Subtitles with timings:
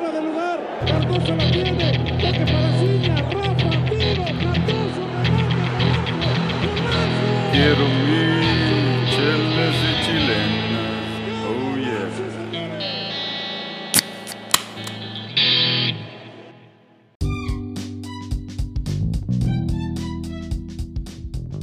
[0.00, 0.58] fuera de lugar.
[0.86, 1.92] Cardoso la tiene.
[1.92, 3.16] Toque para Ciña.
[3.16, 4.24] Rafa, tiro.
[4.40, 5.94] Cardoso, remate.
[7.52, 8.24] Quiero mi
[9.10, 11.02] chelas y chilenas.
[11.46, 12.08] Oh yeah.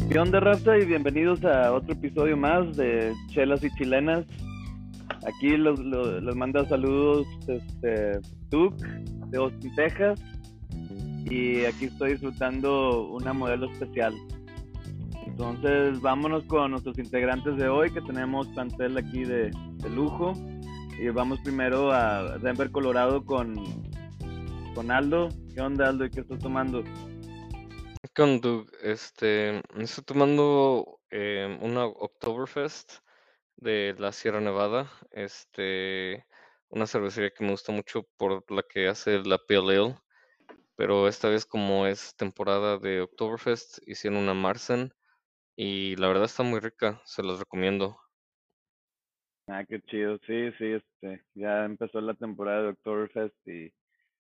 [0.09, 0.77] ¿Qué onda, raza?
[0.77, 4.25] Y bienvenidos a otro episodio más de Chelas y Chilenas.
[5.25, 8.83] Aquí los, los- les manda saludos este, Duke
[9.27, 10.19] de Austin, Texas.
[11.29, 14.13] Y aquí estoy disfrutando una modelo especial.
[15.25, 20.33] Entonces, vámonos con nuestros integrantes de hoy, que tenemos plantel aquí de, de lujo.
[20.99, 23.53] Y vamos primero a Denver, Colorado, con,
[24.73, 25.29] con Aldo.
[25.53, 26.05] ¿Qué onda, Aldo?
[26.05, 26.83] ¿Y qué estás tomando?
[28.15, 32.93] Con Doug, este, estoy tomando eh, una Oktoberfest
[33.57, 36.25] de la Sierra Nevada, este,
[36.69, 39.95] una cervecería que me gusta mucho por la que hace la Pale Ale,
[40.75, 44.93] pero esta vez como es temporada de Oktoberfest, hicieron una Marzen
[45.55, 47.97] y la verdad está muy rica, se los recomiendo.
[49.47, 50.19] Ah, qué chido.
[50.27, 53.73] Sí, sí, este, ya empezó la temporada de Oktoberfest y,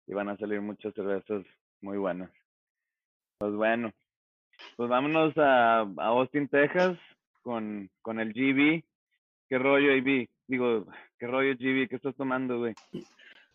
[0.07, 1.45] y van a salir muchas cervezas
[1.81, 2.31] muy buenas.
[3.39, 3.93] Pues bueno,
[4.77, 6.99] pues vámonos a, a Austin, Texas
[7.43, 8.83] con, con el GB.
[9.53, 10.27] ¿Qué rollo, AB?
[10.47, 10.87] Digo,
[11.19, 11.87] ¿qué rollo, GB?
[11.87, 12.75] ¿Qué estás tomando, güey?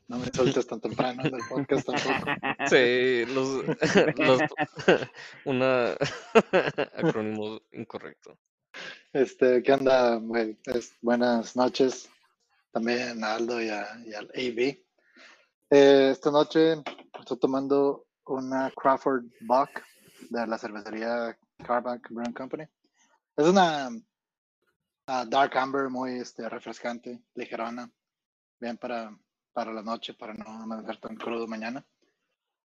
[0.08, 2.32] No me insultes tan temprano en el podcast tampoco.
[2.70, 3.66] Sí, los,
[4.20, 4.42] los,
[5.46, 5.96] una
[6.96, 8.38] acrónimo incorrecto.
[9.12, 10.56] Este, ¿qué onda, güey?
[10.66, 12.08] Es- buenas noches
[12.72, 14.78] también a Aldo y, a- y al AB.
[15.72, 16.76] Eh, esta noche
[17.20, 19.72] estoy tomando una Crawford Buck
[20.30, 22.66] de la cervecería Carback Brewing Company.
[23.36, 23.90] Es una
[25.08, 27.92] ah, Dark Amber muy este, refrescante, ligerona,
[28.60, 29.18] bien para,
[29.54, 31.86] para la noche, para no amanecer tan crudo mañana.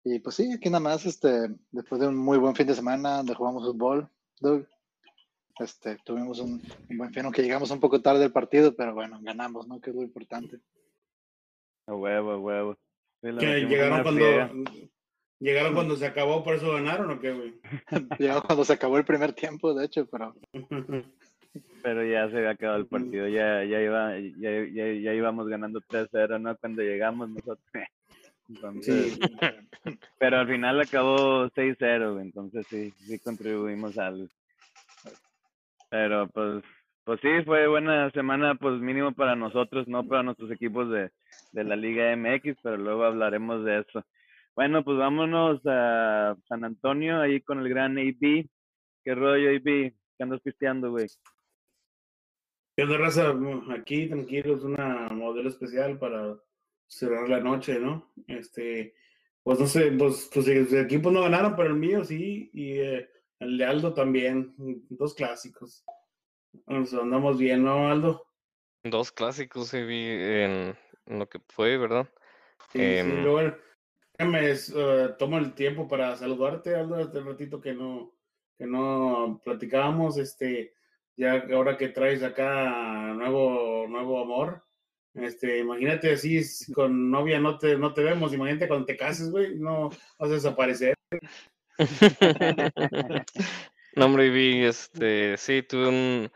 [0.03, 3.17] Y pues sí, aquí nada más, este, después de un muy buen fin de semana
[3.17, 4.65] donde jugamos fútbol, Doug,
[5.59, 9.19] este, tuvimos un, un buen fin, aunque llegamos un poco tarde del partido, pero bueno,
[9.21, 9.81] ganamos, ¿no?
[9.81, 10.59] Que es lo importante.
[11.87, 12.77] A huevo, a huevo.
[13.21, 14.51] Que llegaron cuando friega.
[15.39, 17.59] llegaron cuando se acabó, por eso ganaron o qué, güey.
[18.19, 20.35] Llegó cuando se acabó el primer tiempo, de hecho, pero
[21.83, 25.79] Pero ya se había acabado el partido, ya, ya, iba, ya, ya, ya íbamos ganando
[25.81, 26.55] 3-0, ¿no?
[26.57, 27.59] Cuando llegamos nosotros.
[28.49, 29.19] Entonces, Sí.
[30.19, 34.29] Pero al final acabó 6-0, güey, entonces sí, sí contribuimos al.
[35.89, 36.63] Pero pues,
[37.03, 41.11] pues sí, fue buena semana, pues mínimo para nosotros, no para nuestros equipos de,
[41.53, 44.03] de la Liga MX, pero luego hablaremos de eso.
[44.55, 48.47] Bueno, pues vámonos a San Antonio, ahí con el gran AB.
[49.03, 49.63] ¿Qué rollo, AB?
[49.63, 51.07] ¿Qué andas pisteando, güey?
[52.77, 53.33] ¿Qué onda, raza?
[53.75, 56.37] Aquí, tranquilos, una modelo especial para
[56.85, 58.13] cerrar la noche, ¿no?
[58.27, 58.93] Este,
[59.41, 63.57] pues no sé, pues tus equipos no ganaron, pero el mío sí, y eh, el
[63.57, 64.53] de Aldo también,
[64.89, 65.83] dos clásicos.
[66.67, 68.27] Nos andamos bien, ¿no, Aldo?
[68.83, 70.77] Dos clásicos se vi en,
[71.07, 72.07] lo que fue, ¿verdad?
[72.73, 73.55] Sí, sí, Em, pero bueno,
[74.19, 78.13] déjame, eh, tomo el tiempo para saludarte, Aldo, hace ratito que no,
[78.55, 80.76] que no platicábamos, este,
[81.17, 84.63] ya que ahora que traes acá nuevo, nuevo amor,
[85.15, 86.41] este, imagínate así,
[86.73, 89.89] con novia no te, no te vemos, imagínate cuando te cases, güey, no
[90.19, 90.93] vas a desaparecer.
[93.95, 96.31] No, hombre, vi, este, sí, tuve un,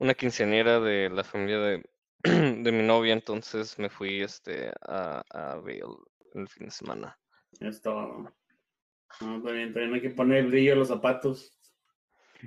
[0.00, 1.84] una quinceañera de la familia de,
[2.24, 5.94] de mi novia, entonces me fui, este, a, a Vail
[6.34, 7.16] el fin de semana.
[7.60, 8.34] Esto,
[9.20, 11.56] no, también, también hay que poner brillo a los zapatos.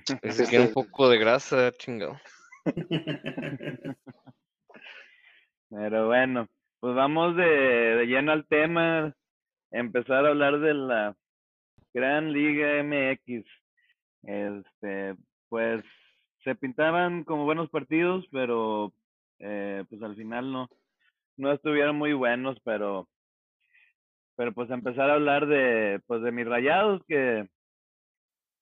[0.31, 2.19] Si quiere un poco de grasa, chingado.
[5.69, 6.47] Pero bueno,
[6.79, 9.13] pues vamos de, de lleno al tema,
[9.71, 11.15] empezar a hablar de la
[11.93, 13.45] Gran Liga MX.
[14.23, 15.15] Este,
[15.49, 15.83] pues
[16.43, 18.93] se pintaban como buenos partidos, pero
[19.39, 20.69] eh, pues al final no,
[21.37, 23.07] no estuvieron muy buenos, pero,
[24.35, 27.47] pero pues empezar a hablar de, pues de mis rayados que,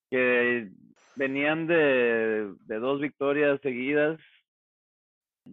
[0.09, 0.69] que
[1.15, 4.19] venían de, de dos victorias seguidas,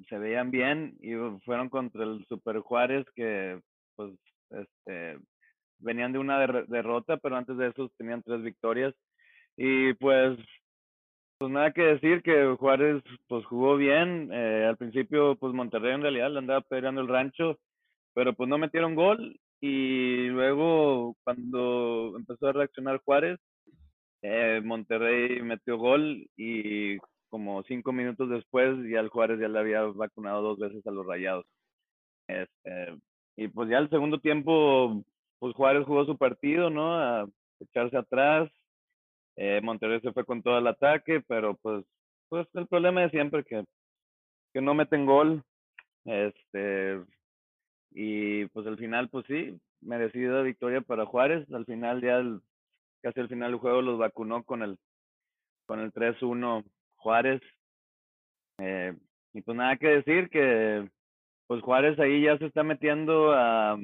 [0.08, 1.14] se veían bien y
[1.44, 3.60] fueron contra el Super Juárez que
[3.96, 4.12] pues
[4.50, 5.18] este
[5.78, 8.94] venían de una derrota, pero antes de eso tenían tres victorias.
[9.56, 10.38] Y pues
[11.38, 16.02] pues nada que decir que Juárez pues jugó bien, eh, al principio pues Monterrey en
[16.02, 17.58] realidad le andaba peleando el rancho,
[18.14, 19.38] pero pues no metieron gol.
[19.60, 23.40] Y luego cuando empezó a reaccionar Juárez,
[24.22, 26.98] eh, Monterrey metió gol y
[27.28, 31.06] como cinco minutos después ya el Juárez ya le había vacunado dos veces a los
[31.06, 31.46] Rayados.
[32.28, 32.96] Este,
[33.36, 35.04] y pues ya el segundo tiempo,
[35.38, 36.94] pues Juárez jugó su partido, ¿no?
[36.98, 37.28] A
[37.60, 38.50] echarse atrás.
[39.36, 41.84] Eh, Monterrey se fue con todo el ataque, pero pues,
[42.28, 43.64] pues el problema de siempre que,
[44.52, 45.42] que no meten gol.
[46.04, 47.00] Este,
[47.92, 51.50] y pues al final, pues sí, merecida victoria para Juárez.
[51.52, 52.40] Al final, ya el-
[53.02, 54.78] casi al final del juego los vacunó con el,
[55.66, 56.64] con el 3-1
[56.96, 57.42] Juárez.
[58.58, 58.96] Eh,
[59.34, 60.88] y pues nada que decir que
[61.46, 63.78] pues Juárez ahí ya se está metiendo a,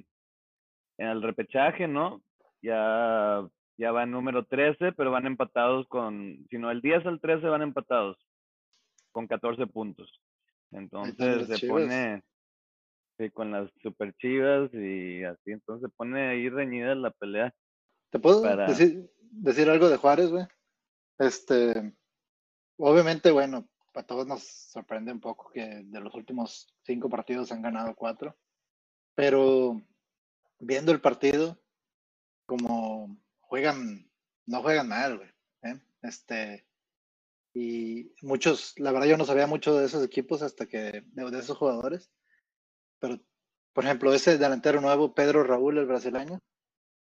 [0.98, 2.22] en el repechaje, ¿no?
[2.62, 7.20] Ya, ya va en número 13, pero van empatados con, si no, el 10 al
[7.20, 8.16] 13 van empatados
[9.12, 10.10] con 14 puntos.
[10.70, 11.82] Entonces se Chivas.
[11.82, 12.22] pone
[13.18, 17.52] sí, con las super chivas y así, entonces se pone ahí reñida la pelea.
[18.10, 20.46] ¿Te puedo para- decir, decir algo de Juárez, güey?
[21.18, 21.94] Este,
[22.76, 27.62] obviamente, bueno, a todos nos sorprende un poco que de los últimos cinco partidos han
[27.62, 28.36] ganado cuatro,
[29.14, 29.80] pero
[30.60, 31.58] viendo el partido,
[32.46, 34.08] como juegan,
[34.46, 35.30] no juegan mal, güey.
[35.62, 35.80] ¿eh?
[36.02, 36.64] Este,
[37.52, 41.38] y muchos, la verdad yo no sabía mucho de esos equipos hasta que, de, de
[41.38, 42.10] esos jugadores,
[43.00, 43.18] pero,
[43.72, 46.40] por ejemplo, ese delantero nuevo, Pedro Raúl, el brasileño,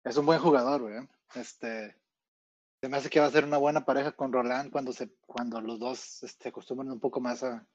[0.04, 0.96] es un buen jugador, güey.
[0.96, 1.08] ¿eh?
[1.34, 1.96] Este,
[2.80, 5.60] se me hace que va a ser una buena pareja con Roland cuando se, cuando
[5.60, 7.66] los dos este, acostumbran un poco más a,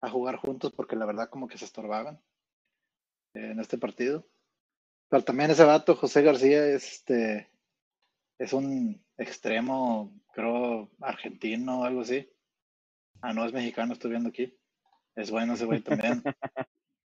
[0.00, 2.20] a jugar juntos, porque la verdad como que se estorbaban
[3.34, 4.26] eh, en este partido.
[5.08, 7.50] Pero también ese vato, José García, es, este,
[8.38, 12.28] es un extremo, creo, argentino o algo así.
[13.20, 14.58] Ah, no, es mexicano, estoy viendo aquí.
[15.14, 16.22] Es bueno ese güey también.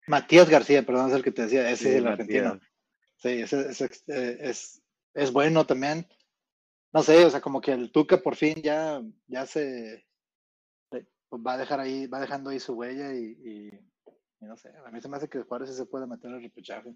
[0.07, 2.59] Matías García, perdón, es el que te decía, ese es el argentino.
[3.23, 4.83] Sí, ese ex- eh, es,
[5.13, 6.05] es bueno también.
[6.93, 10.05] No sé, o sea, como que el Tuca por fin ya, ya se
[10.89, 13.79] pues va a dejar ahí, va dejando ahí su huella y, y-
[14.41, 16.93] no sé, a mí se me hace que Juárez se puede meter al repechaje.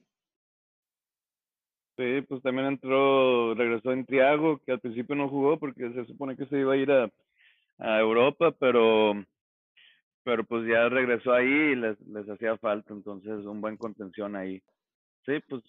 [1.97, 6.37] Sí, pues también entró, regresó en Triago, que al principio no jugó porque se supone
[6.37, 7.09] que se iba a ir a,
[7.79, 9.13] a Europa, pero,
[10.23, 14.61] pero pues ya regresó ahí y les, les hacía falta, entonces un buen contención ahí.
[15.25, 15.63] Sí, pues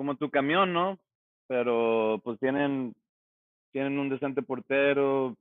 [0.00, 0.98] como tu camión, ¿no?
[1.46, 2.94] Pero pues tienen,
[3.70, 5.36] tienen un decente portero,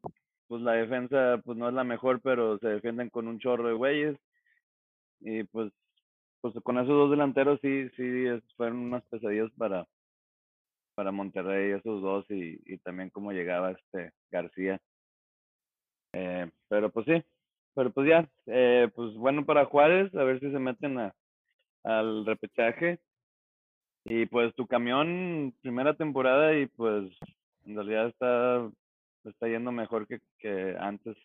[0.50, 3.73] pues la defensa pues no es la mejor, pero se defienden con un chorro de
[3.75, 4.17] güeyes.
[5.21, 5.71] Y pues,
[6.41, 8.25] pues con esos dos delanteros sí, sí
[8.57, 9.88] fueron unas pesadillas para,
[10.94, 14.77] para Monterrey, esos dos, y, y también cómo llegaba este García.
[16.12, 17.23] Eh, pero pues sí,
[17.73, 21.15] pero pues ya, eh, pues bueno para Juárez, a ver si se meten a,
[21.85, 23.00] al repechaje.
[24.06, 27.12] Y pues tu camión, primera temporada, y pues
[27.66, 28.69] en realidad está,
[29.25, 31.16] está yendo mejor que, que antes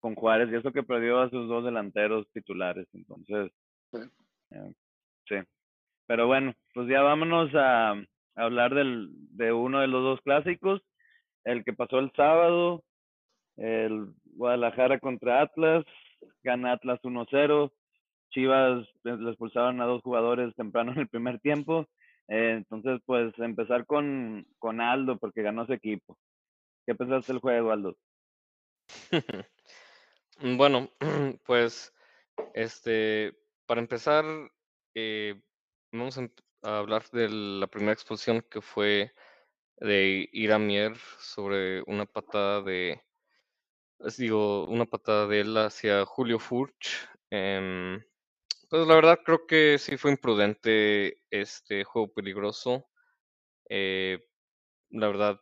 [0.00, 3.50] con Juárez, y eso que perdió a sus dos delanteros titulares, entonces,
[3.90, 3.98] Sí.
[4.50, 4.72] eh,
[5.28, 5.36] sí.
[6.06, 8.04] Pero bueno, pues ya vámonos a, a
[8.36, 10.82] hablar del, de uno de los dos clásicos,
[11.44, 12.84] el que pasó el sábado,
[13.56, 15.84] el Guadalajara contra Atlas,
[16.42, 17.72] gana Atlas 1-0,
[18.30, 21.86] Chivas eh, le expulsaron a dos jugadores temprano en el primer tiempo,
[22.28, 26.18] eh, entonces pues empezar con, con Aldo porque ganó su equipo.
[26.86, 27.96] ¿Qué pensaste del juego, Aldo?
[30.40, 30.88] Bueno,
[31.46, 31.92] pues,
[32.54, 33.36] este,
[33.66, 34.24] para empezar,
[34.94, 35.40] eh,
[35.90, 36.28] vamos a,
[36.62, 39.12] hablar de la primera expulsión que fue
[39.78, 43.00] de Iramier sobre una patada de,
[44.16, 47.08] digo, una patada de él hacia Julio Furch.
[47.30, 48.00] em,
[48.68, 52.86] pues la verdad creo que sí fue imprudente este juego peligroso.
[53.70, 54.20] eh,
[54.90, 55.40] la verdad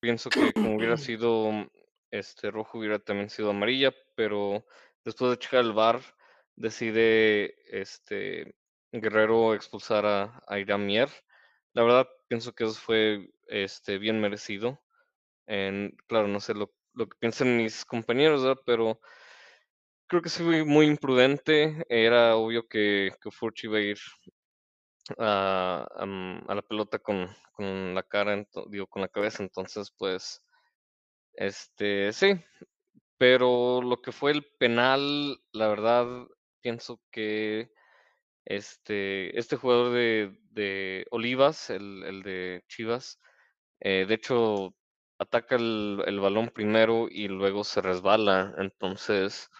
[0.00, 1.50] pienso que como hubiera sido
[2.10, 4.64] este rojo hubiera también sido amarilla, pero
[5.04, 6.02] después de checar el VAR
[6.56, 8.54] decide este
[8.92, 11.10] Guerrero expulsar a, a Iramier.
[11.74, 14.80] La verdad pienso que eso fue este bien merecido.
[15.46, 18.62] En, claro, no sé lo, lo que piensan mis compañeros, ¿verdad?
[18.66, 19.00] pero
[20.10, 21.84] creo que sí fue muy imprudente.
[21.88, 23.98] Era obvio que, que Furch iba a ir
[25.18, 25.86] a,
[26.48, 30.44] a la pelota con, con la cara, digo, con la cabeza, entonces pues,
[31.34, 32.32] este, sí,
[33.18, 36.06] pero lo que fue el penal, la verdad,
[36.60, 37.70] pienso que
[38.44, 43.20] este, este jugador de, de Olivas, el, el de Chivas,
[43.80, 44.74] eh, de hecho,
[45.18, 49.50] ataca el, el balón primero y luego se resbala, entonces,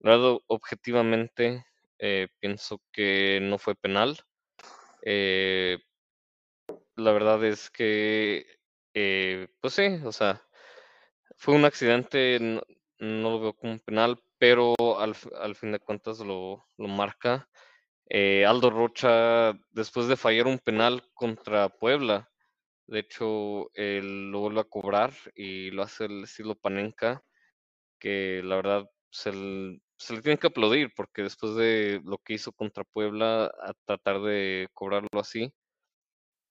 [0.00, 1.64] la verdad, objetivamente,
[1.98, 4.18] eh, pienso que no fue penal.
[5.02, 5.78] Eh,
[6.96, 8.44] la verdad es que,
[8.94, 10.42] eh, pues sí, o sea,
[11.36, 12.62] fue un accidente, no,
[13.30, 17.48] lo veo como penal, pero al, al fin de cuentas lo, lo marca.
[18.08, 22.30] Eh, Aldo Rocha, después de fallar un penal contra Puebla,
[22.88, 27.22] de hecho, él lo vuelve a cobrar y lo hace el estilo Panenka,
[27.98, 32.34] que la verdad se, l- se le tiene que aplaudir porque después de lo que
[32.34, 35.52] hizo contra Puebla, a tratar de cobrarlo así,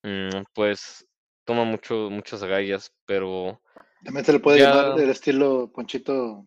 [0.04, 1.08] mm, pues
[1.46, 3.62] toma mucho, muchas agallas, pero
[4.04, 6.46] También se le puede Ya- llamar el estilo Ponchito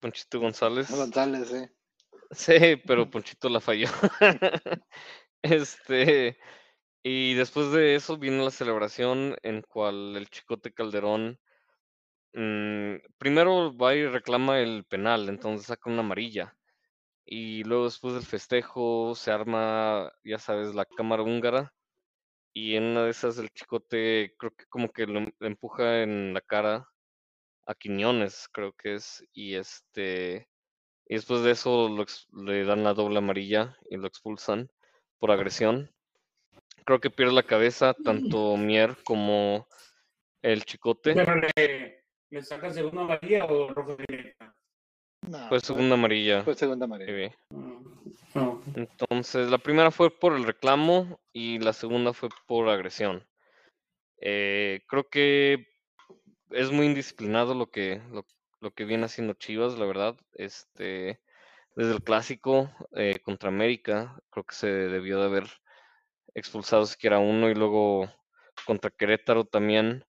[0.00, 0.88] Ponchito González.
[0.90, 1.72] González, ¿eh?
[2.30, 3.88] Sí, pero Ponchito la falló.
[5.42, 6.36] Este,
[7.04, 11.38] y después de eso vino la celebración en cual el Chicote Calderón
[12.38, 16.56] mm, primero va y reclama el penal, entonces saca una amarilla.
[17.26, 21.74] Y luego después del festejo se arma, ya sabes, la cámara húngara.
[22.54, 26.02] Y en una de esas el Chicote creo que como que lo em- le empuja
[26.02, 26.88] en la cara
[27.66, 29.24] a Quiñones, creo que es.
[29.34, 30.48] Y este,
[31.06, 32.06] y después de eso lo
[32.44, 34.70] le dan la doble amarilla y lo expulsan
[35.18, 35.90] por agresión.
[36.84, 39.68] Creo que pierde la cabeza tanto Mier como
[40.42, 41.14] el Chicote.
[41.14, 41.97] Pero le,
[42.30, 44.54] le saca segunda amarilla o roja directa.
[45.22, 46.42] No, Fue fue, segunda amarilla.
[46.44, 47.30] fue segunda amarilla.
[47.30, 47.36] sí.
[47.54, 47.80] Ah,
[48.34, 48.62] no.
[48.74, 53.26] Entonces, la primera fue por el reclamo y la segunda fue por agresión.
[54.20, 55.66] Eh, creo que
[56.50, 58.24] es muy indisciplinado lo que, lo,
[58.60, 60.16] lo que viene haciendo Chivas, la verdad.
[60.34, 61.20] Este,
[61.76, 65.44] desde el clásico eh, contra América, creo que se debió de haber
[66.34, 68.08] expulsado siquiera uno y luego
[68.66, 70.04] contra Querétaro también.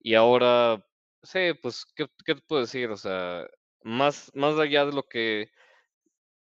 [0.00, 0.84] Y ahora,
[1.22, 2.90] sí, pues, ¿qué, te puedo decir?
[2.90, 3.46] O sea,
[3.82, 5.50] más, más allá de lo que,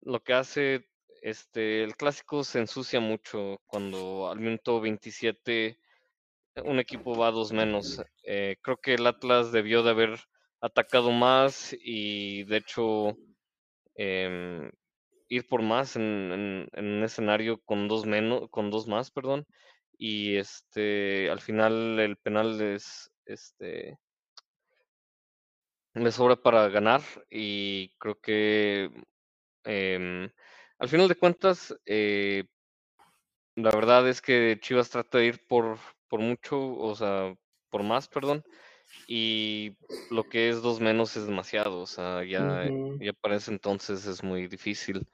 [0.02, 0.86] lo que hace,
[1.22, 5.78] este, el clásico se ensucia mucho cuando al minuto 27
[6.64, 8.02] un equipo va a dos menos.
[8.24, 10.20] Eh, creo que el Atlas debió de haber
[10.60, 13.16] atacado más y de hecho
[13.96, 14.70] em,
[15.28, 19.46] ir por más en, en- en un escenario con dos menos, con dos más, perdón.
[19.98, 23.98] Y este, al final el penal les, este,
[25.94, 28.90] les sobra para ganar y creo que
[29.64, 30.30] em,
[30.78, 32.44] al final de cuentas, eh,
[33.56, 35.78] la verdad es que Chivas trata de ir por,
[36.08, 37.34] por mucho, o sea,
[37.68, 38.42] por más, perdón,
[39.06, 39.76] y
[40.10, 44.22] lo que es dos menos es demasiado, o sea, ya, ya para ese entonces es
[44.22, 45.06] muy difícil.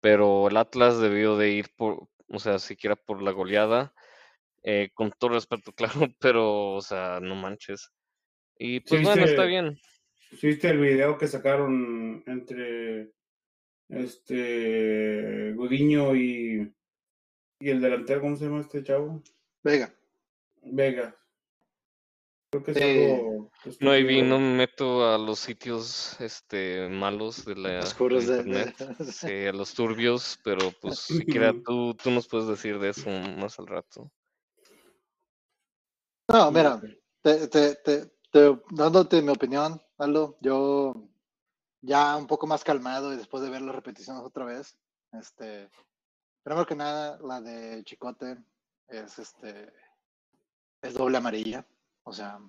[0.00, 3.92] Pero el Atlas debió de ir por, o sea, siquiera por la goleada,
[4.62, 7.90] eh, con todo respeto, claro, pero, o sea, no manches.
[8.58, 9.78] Y pues bueno, está bien.
[10.32, 13.12] ¿Sí ¿Viste el video que sacaron entre
[13.88, 16.72] este Gudiño y,
[17.58, 19.22] y el delantero, ¿cómo se llama este chavo?
[19.62, 19.92] Vega.
[20.62, 21.16] Vega.
[22.52, 27.44] Creo que es algo No, y vi, no me meto a los sitios este malos
[27.44, 31.94] de la Oscuros de de- internet, de- sí, a los turbios, pero pues siquiera tú,
[31.94, 34.10] tú nos puedes decir de eso más al rato.
[36.32, 36.80] No, mira,
[37.22, 40.94] te, te, te, te- dándote mi opinión, Aldo, yo
[41.82, 44.76] ya un poco más calmado y después de ver las repeticiones otra vez,
[45.12, 45.68] este,
[46.42, 48.38] primero que nada, la de Chicote
[48.88, 49.72] es este,
[50.82, 51.66] es doble amarilla,
[52.04, 52.40] o sea,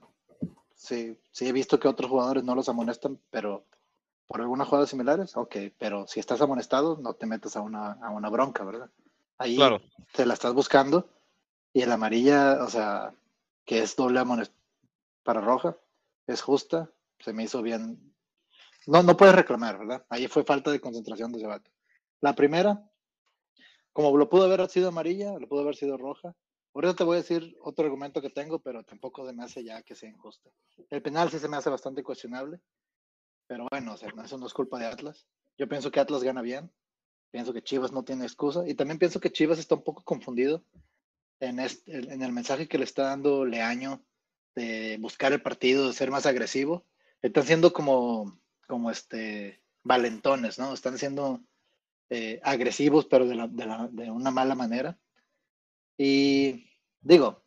[0.76, 3.66] sí, sí he visto que otros jugadores no los amonestan, pero
[4.28, 8.10] por algunas jugadas similares, ok, pero si estás amonestado, no te metas a una, a
[8.12, 8.90] una bronca, ¿verdad?
[9.38, 9.82] Ahí Claro,
[10.14, 11.10] te la estás buscando
[11.74, 13.14] y el amarilla, o sea,
[13.66, 14.54] que es doble amonest
[15.24, 15.76] para roja,
[16.28, 16.90] es justa,
[17.24, 18.14] se me hizo bien.
[18.88, 20.06] No, no puedes reclamar, ¿verdad?
[20.10, 21.72] Ahí fue falta de concentración de ese vato.
[22.20, 22.84] La primera,
[23.94, 26.36] como lo pudo haber sido amarilla, lo pudo haber sido roja.
[26.74, 29.82] Eso te voy a decir otro argumento que tengo, pero tampoco se me hace ya
[29.84, 30.50] que sea injusta.
[30.90, 32.62] El penal sí se me hace bastante cuestionable,
[33.46, 35.28] pero bueno, o sea, eso no es culpa de Atlas.
[35.58, 36.72] Yo pienso que Atlas gana bien,
[37.30, 40.64] pienso que Chivas no tiene excusa y también pienso que Chivas está un poco confundido
[41.42, 44.06] en, este, en el mensaje que le está dando Leaño
[44.56, 46.86] de buscar el partido, de ser más agresivo.
[47.22, 50.74] Están siendo como, como este, valentones, ¿no?
[50.74, 51.40] Están siendo
[52.10, 54.98] eh, agresivos, pero de, la- de la- de una mala manera.
[55.98, 56.68] Y
[57.02, 57.44] digo,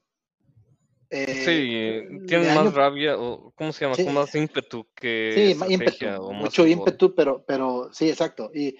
[1.10, 3.96] eh, sí, tienen más rabia, o ¿cómo se llama?
[3.96, 4.04] Sí.
[4.04, 6.70] Con más ímpetu que Sí, ímpetu, estrategia o más mucho fútbol.
[6.70, 8.50] ímpetu, pero, pero sí, exacto.
[8.54, 8.76] Y,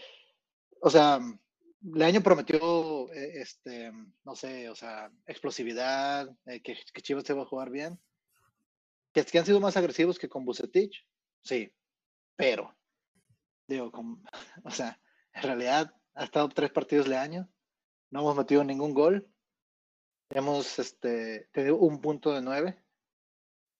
[0.81, 1.19] o sea,
[1.83, 3.93] Leaño prometió, eh, este,
[4.25, 7.99] no sé, o sea, explosividad, eh, que, que Chivas se va a jugar bien.
[9.15, 11.07] Que, que han sido más agresivos que con Bucetich,
[11.43, 11.73] sí,
[12.37, 12.77] pero,
[13.67, 14.23] digo, con-
[14.65, 15.01] o sea,
[15.33, 17.49] en realidad ha estado tres partidos Leaño,
[18.11, 19.27] no hemos metido ningún gol,
[20.31, 22.85] hemos este, tenido un punto de nueve,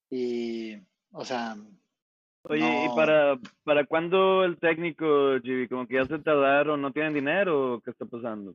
[0.09, 0.77] y,
[1.11, 1.57] o sea,
[2.47, 5.67] Oye, ¿y para, para cuándo el técnico, Chivi?
[5.67, 8.55] Como que ya se tardaron, no tienen dinero o qué está pasando?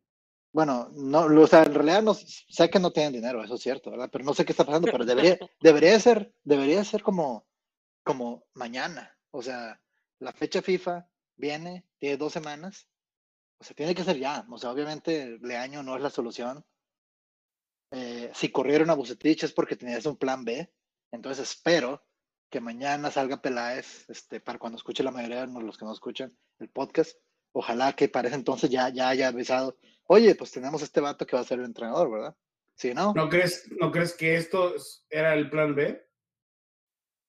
[0.52, 3.92] Bueno, no, o sea, en realidad no sé que no tienen dinero, eso es cierto,
[3.92, 4.10] ¿verdad?
[4.12, 7.48] Pero no sé qué está pasando, pero debería, debería ser, debería ser como,
[8.04, 9.16] como mañana.
[9.32, 9.80] O sea,
[10.20, 12.88] la fecha FIFA viene, tiene dos semanas.
[13.60, 14.46] O sea, tiene que ser ya.
[14.50, 16.66] O sea, obviamente Leaño no es la solución.
[17.92, 20.72] Eh, si corrieron a Bucetich es porque tenías un plan B.
[21.12, 22.04] Entonces espero
[22.50, 26.36] que mañana salga Peláez, este, para cuando escuche la mayoría de los que no escuchan
[26.60, 27.18] el podcast.
[27.52, 31.36] Ojalá que para ese entonces ya, ya haya avisado, oye, pues tenemos este vato que
[31.36, 32.36] va a ser el entrenador, ¿verdad?
[32.76, 34.74] Si no, ¿No crees, ¿No crees que esto
[35.10, 36.06] era el plan B?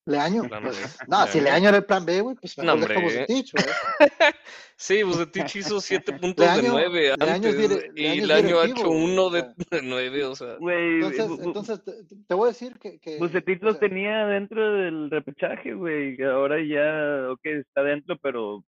[0.07, 0.45] Leaño.
[0.49, 1.69] Plan Pues, no, si Leaño.
[1.69, 3.21] Era el plan B, güey, pues No, mejor deja hombre.
[3.27, 3.75] Bucetich, ¿verdad?
[4.77, 8.65] Sí, Bucetich hizo 7 puntos de Leaño- 9 Leaño es antes dire- y Leaño ha
[8.67, 9.55] hecho güey, uno o de sea.
[9.83, 10.55] 9, o sea.
[10.59, 11.93] Güey, Entonces, entonces te,
[12.27, 12.99] te voy a decir que...
[12.99, 16.21] que Bucetich o los sea, tenía dentro del repechaje, güey.
[16.23, 18.65] Ahora ya, ok, está dentro, pero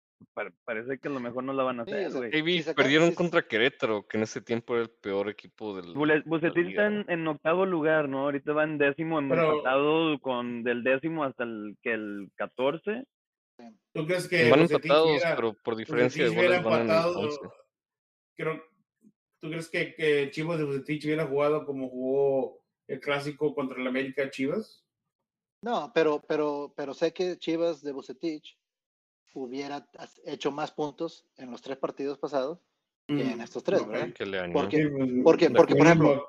[0.64, 2.30] parece que a lo mejor no la van a hacer, güey.
[2.74, 5.92] Perdieron contra Querétaro, que en ese tiempo era el peor equipo del.
[6.24, 8.20] Bucetich liga, está en, en octavo lugar, ¿no?
[8.20, 13.04] Ahorita va en décimo, Pero- empatado con del décimo hasta el que el 14.
[13.92, 17.18] ¿Tú crees que Van empatados, hubiera- pero por diferencia de goles van en el empatado,
[17.20, 17.38] 11.
[18.36, 18.62] creo,
[19.42, 23.86] ¿Tú crees que, que Chivas de Bucetich hubiera jugado como jugó el clásico contra el
[23.86, 24.84] América Chivas?
[25.62, 28.56] No, pero, pero, pero sé que Chivas de Bucetich
[29.34, 29.88] hubiera
[30.24, 32.58] hecho más puntos en los tres partidos pasados
[33.06, 33.86] que en Mm, estos tres.
[33.86, 34.08] ¿verdad?
[34.52, 36.26] Porque- pues, porque- porque, por ejemplo,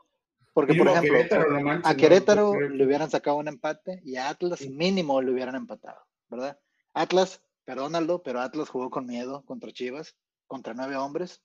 [0.54, 4.28] Porque, por ejemplo, Querétaro, no manches, a Querétaro le hubieran sacado un empate y a
[4.30, 6.60] Atlas mínimo le hubieran empatado, ¿verdad?
[6.94, 10.18] Atlas, perdónalo, pero Atlas jugó con miedo contra Chivas,
[10.48, 11.42] contra nueve hombres.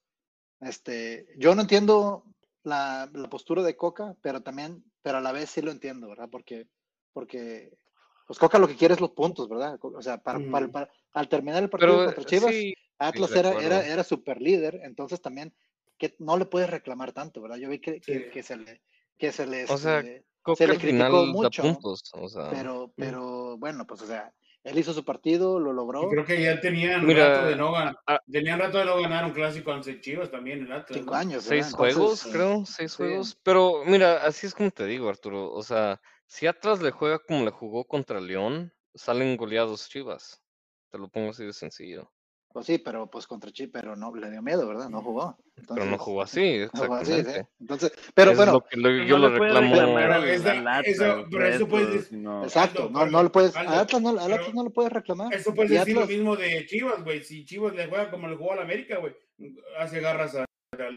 [0.61, 2.25] Este, yo no entiendo
[2.65, 6.29] la, la postura de Coca, pero también, pero a la vez sí lo entiendo, ¿verdad?
[6.31, 6.67] Porque,
[7.13, 7.79] porque,
[8.27, 9.79] pues Coca lo que quiere es los puntos, ¿verdad?
[9.81, 10.51] O sea, para, Ujú.
[10.51, 14.41] para- para- al terminar el partido Pero contra Chivas, sí, Atlas era, era, era super
[14.41, 15.55] líder, entonces también
[15.97, 17.57] que no le puedes reclamar tanto, ¿verdad?
[17.57, 18.31] Yo vi que, que, Sí.
[18.31, 18.83] que se le,
[19.17, 22.03] que se le, O sea, este, Coca le criticó mucho, puntos.
[22.13, 24.31] O sea, pero, pero bueno, pues o sea,
[24.63, 27.73] él hizo su partido, lo Y logró, creo que ya tenían Mira, rato de no
[27.73, 27.97] ganar.
[28.07, 30.99] a- Tenían rato de no ganar un clásico ante Chivas también, el Atlas.
[30.99, 31.47] cinco años.
[31.49, 31.65] ¿verdad?
[31.65, 32.97] seis Entonces, juegos, eh, creo, seis sí.
[32.99, 33.39] juegos.
[33.43, 35.51] Pero mira, así es como te digo, Arturo.
[35.51, 40.43] O sea, si Atlas le juega como le jugó contra León, salen goleados Chivas.
[40.97, 42.11] Te lo pongo así de sencillo.
[42.53, 44.89] Pues sí, pero pues contra Chi, pero no le dio miedo, ¿verdad?
[44.89, 45.37] No jugó.
[45.69, 47.19] Pero no jugó así, no jugó así, sí.
[47.19, 47.51] exactamente.
[47.61, 49.75] Entonces, pero Es bueno, lo que lo- yo no lo reclamo.
[49.75, 53.81] Pero Atlas eso- pero eso de puedes decir- exacto, no, no le puedes, Aldo, a
[53.81, 55.35] Atlas no, Atlas le puedes reclamar.
[55.35, 57.23] Eso puedes decir lo mismo de Chivas, güey.
[57.23, 59.15] Si Chivas le juega como le jugó al América, güey,
[59.79, 60.47] hace garras a,
[60.79, 60.97] al-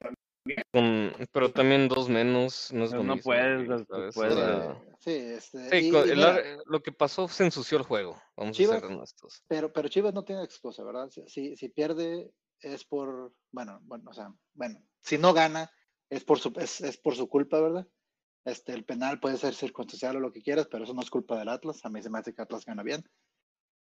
[0.71, 4.15] con- pero también dos menos no es lo No mismo, puedes, no puedes.
[4.15, 7.77] sea, Sí, este, sí, y- con- y el mira, ar- lo que pasó se ensució
[7.77, 8.21] el juego.
[8.35, 9.43] Vamos a Chivas- ser honestos.
[9.47, 11.09] Pero, pero Chivas no tiene excusa, ¿verdad?
[11.09, 12.31] Si, si, si pierde
[12.61, 15.71] es por, bueno, bueno, o sea, bueno, si no gana
[16.09, 17.87] es por su, es, es por su culpa, ¿verdad?
[18.45, 21.37] Este, el penal puede ser circunstancial o lo que quieras, pero eso no es culpa
[21.37, 21.79] del Atlas.
[21.85, 23.03] A mí se me hace que Atlas gana bien.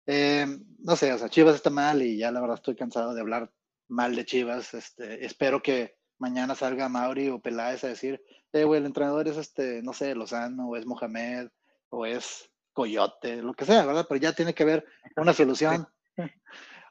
[0.07, 0.45] Eh,
[0.79, 3.51] no sé, o sea, Chivas está mal y ya la verdad estoy cansado de hablar
[3.87, 4.73] mal de Chivas.
[4.73, 9.37] Este, espero que mañana salga Mauri o Peláez a decir, eh, güey, el entrenador es
[9.37, 11.49] este, no sé, Lozano, o es Mohamed,
[11.89, 14.05] o es Coyote, lo que sea, ¿verdad?
[14.07, 14.85] Pero ya tiene que haber
[15.17, 15.87] una solución.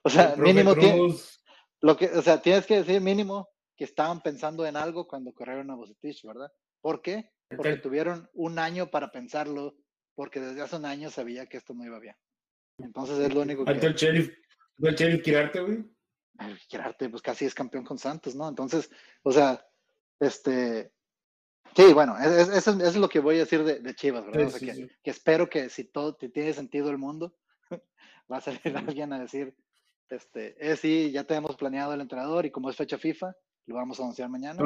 [0.03, 1.15] o sea, mínimo tiene,
[1.81, 5.71] lo que, o sea, tienes que decir mínimo que estaban pensando en algo cuando corrieron
[5.71, 6.51] a Bucetich, ¿verdad?
[6.81, 7.31] ¿Por qué?
[7.49, 9.77] Porque tuvieron un año para pensarlo,
[10.17, 12.17] porque desde hace un año sabía que esto no iba bien.
[12.79, 14.31] Entonces es lo único que el sheriff,
[14.79, 15.85] el sheriff Quirarte, güey.
[16.43, 18.49] Ay, Quirarte, pues casi es campeón con Santos, ¿no?
[18.49, 18.91] Entonces,
[19.23, 19.63] o sea,
[20.19, 20.91] este,
[21.77, 24.41] sí, bueno, es- es- eso, es lo que voy a decir de, de Chivas, ¿verdad?
[24.41, 24.89] Sí, O sea, sí, que, sí.
[25.03, 27.37] que espero que si todo si tiene sentido el mundo,
[28.33, 29.55] va a salir alguien a decir,
[30.09, 34.01] este, eh, sí, ya tenemos planeado el entrenador y como es fecha FIFA, lo vamos
[34.01, 34.65] a anunciar mañana.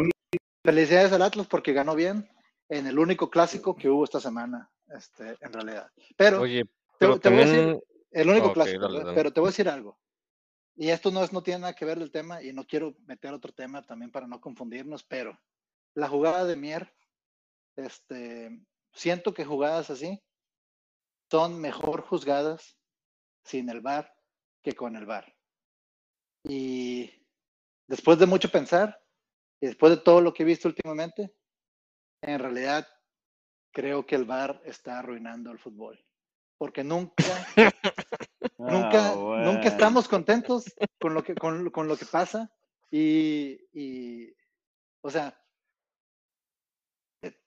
[0.64, 2.30] Felicidades al Atlas porque ganó bien
[2.68, 5.90] en el único clásico que hubo esta semana, este, en realidad.
[6.16, 6.64] Pero Oye,
[6.98, 7.80] te, voy a decir,
[8.12, 9.06] el único clásico, dale, ¿verdad?
[9.06, 9.16] dale.
[9.16, 9.98] pero te voy a decir algo.
[10.76, 13.32] Y esto no, es, no tiene nada que ver del tema y no quiero meter
[13.32, 15.38] otro tema también para no confundirnos, pero
[15.94, 16.92] la jugada de Mier,
[17.76, 18.60] este,
[18.92, 20.20] siento que jugadas así
[21.30, 22.76] son mejor juzgadas
[23.44, 24.12] sin el VAR
[24.62, 25.34] que con el VAR.
[26.44, 27.10] Y
[27.86, 29.00] después de mucho pensar
[29.60, 31.34] y después de todo lo que he visto últimamente,
[32.22, 32.86] en realidad
[33.72, 36.04] creo que el VAR está arruinando el fútbol.
[36.58, 37.24] Porque nunca
[38.70, 40.64] nunca, Ah, nunca estamos contentos
[41.00, 42.50] con lo que, con, con lo que pasa
[42.90, 44.32] y, y,
[45.00, 45.38] o sea,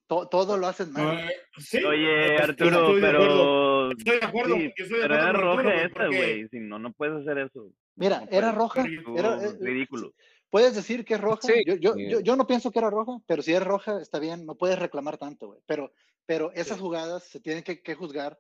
[0.08, 1.20] to- todo lo hacen mal.
[1.20, 3.28] eh, sí, Oye, estoy- Arturo, estoy de acuerdo.
[3.28, 3.92] pero.
[3.92, 6.48] Estoy de acuerdo, Sí, estoy de pero era acuerdo roja Arturo, esta, porque- güey.
[6.50, 7.70] Si no, no puedes hacer eso.
[7.96, 8.86] Mira, No era roja.
[9.16, 10.14] Era, eh, ridículo.
[10.50, 11.42] Puedes decir que es roja.
[11.42, 11.64] Sí.
[11.66, 14.46] Yo, yo, yo, yo no pienso que era roja, pero si es roja, está bien,
[14.46, 15.60] no puedes reclamar tanto, güey.
[15.66, 15.92] Pero,
[16.26, 16.84] pero esas Sí.
[16.84, 18.40] jugadas se tienen que, que juzgar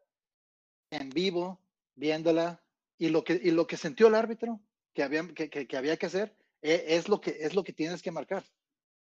[0.89, 1.59] en vivo,
[1.95, 2.61] viéndola,
[2.97, 4.59] y lo que, y lo que sintió el árbitro
[4.93, 7.73] que había que, que- que había que hacer e- es, lo que, es lo que
[7.73, 8.43] tienes que marcar.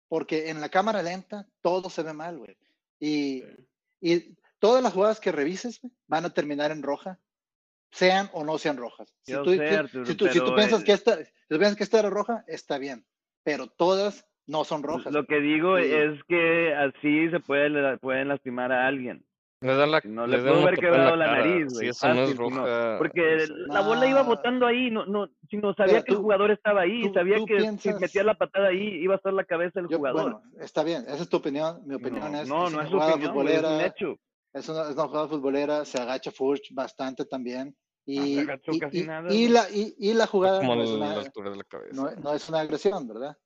[0.07, 2.57] Porque en la cámara lenta todo se ve mal, güey.
[2.99, 3.47] Y, Sí.
[4.01, 7.19] y todas las jugadas que revises güey, van a terminar en roja,
[7.91, 9.13] sean o no sean rojas.
[9.21, 11.57] Si tú, sé, si- Arturo, si tú, si tú piensas eh, que esta, si tú
[11.57, 13.05] piensas que esta era roja, está bien.
[13.43, 15.13] Pero todas no son rojas.
[15.13, 15.85] Lo que digo Sí.
[15.91, 19.25] es que así se puede, pueden lastimar a alguien.
[19.63, 21.37] Le da la, Si no le le pudo una haber quebrado la cara.
[21.37, 21.87] nariz, Si güey.
[21.89, 22.95] eso no es si no- roja.
[22.97, 26.51] Porque es- la bola iba botando ahí, no, no, si no sabía que el jugador
[26.51, 29.31] estaba ahí, tú- sabía tú que si piensas- metía la patada ahí iba a estar
[29.33, 30.21] la cabeza del Yo- jugador.
[30.21, 31.81] bueno, está bien, esa es tu opinión.
[31.85, 33.61] Mi opinión no, es, no, es no una es su jugada opinión, güey, es un
[33.63, 34.15] futbolera, hecho.
[34.53, 37.75] es una, es una jugada futbolera, se agacha Furch bastante también.
[38.05, 40.75] Y, No se agachó y- casi y- nada, y la, y, y la jugada como
[40.75, 41.95] no es, la una, altura de la cabeza.
[41.95, 43.37] no, no es una agresión, ¿verdad?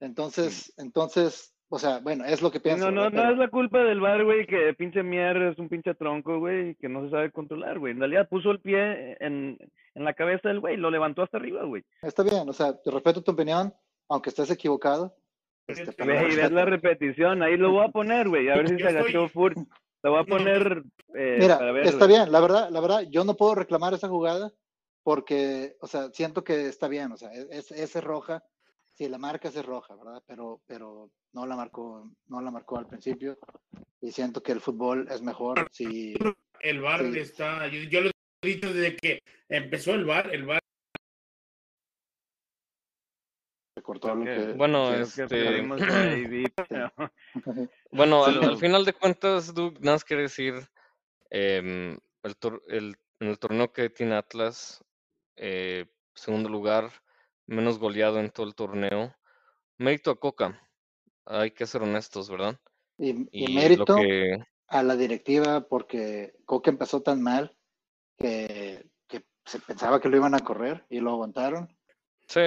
[0.00, 2.86] Entonces, entonces, o sea, bueno, es lo que pienso.
[2.86, 3.12] no, no, ¿verdad?
[3.16, 6.38] no Pero- es la culpa del bar, güey, que pinche Mier es un pinche tronco,
[6.38, 7.92] güey, y que no se sabe controlar, güey.
[7.92, 9.58] En realidad puso el pie en,
[9.94, 11.82] en la cabeza del güey, lo levantó hasta arriba, güey.
[12.02, 13.72] Está bien, o sea, te respeto tu opinión,
[14.08, 15.14] aunque estés equivocado.
[15.66, 18.76] Este, pero Güey, ves la repetición, ahí lo voy a poner, güey, a ver si
[18.76, 19.56] Yo se agachó estoy- Furt.
[20.02, 20.82] Lo voy a poner
[21.14, 21.84] eh, Mira, para ver.
[21.86, 22.18] está güey.
[22.18, 24.52] bien, la verdad, la verdad, yo no puedo reclamar esa jugada
[25.02, 28.42] porque, o sea, siento que está bien, o sea, es, es, es roja,
[28.94, 30.22] si la marcas es roja, ¿verdad?
[30.26, 33.38] Pero, pero no la marcó, no la marcó al principio
[34.00, 36.14] y siento que el fútbol es mejor si,
[36.60, 37.18] El VAR Sí.
[37.18, 38.10] está, yo, yo lo
[38.42, 40.60] he dicho desde que empezó el VAR, el VAR
[43.76, 44.28] se cortó lo Ok.
[44.28, 44.52] que...
[44.56, 45.74] Bueno, sí, Es que este-
[46.68, 46.94] pero-
[47.90, 50.54] Bueno, al, final de cuentas, Doug, nada más quiere decir,
[51.30, 54.84] em, el, tor- el- en el torneo que tiene Atlas,
[55.36, 56.90] eh, segundo lugar,
[57.46, 59.14] menos goleado en todo el torneo.
[59.78, 60.60] Mérito a Coca,
[61.24, 62.58] hay que ser honestos, ¿verdad?
[62.98, 67.56] Y, y Y mérito que, a la directiva porque Coca empezó tan mal
[68.18, 71.68] que, que se pensaba que lo iban a correr y lo aguantaron.
[72.28, 72.40] sí,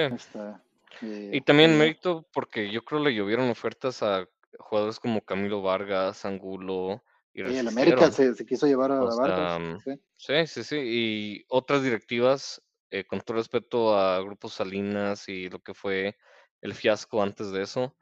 [1.30, 4.26] y también mérito porque yo creo le llovieron ofertas a
[4.58, 7.68] jugadores como Camilo Vargas, Angulo, y y el.
[7.68, 9.82] América se, se quiso llevar a O Vargas.
[9.84, 9.92] sí.
[10.16, 10.76] Sí, sí, sí.
[10.84, 16.16] Y otras directivas, eh, con todo respeto a Grupo Salinas y lo que fue
[16.60, 17.96] el fiasco antes de eso,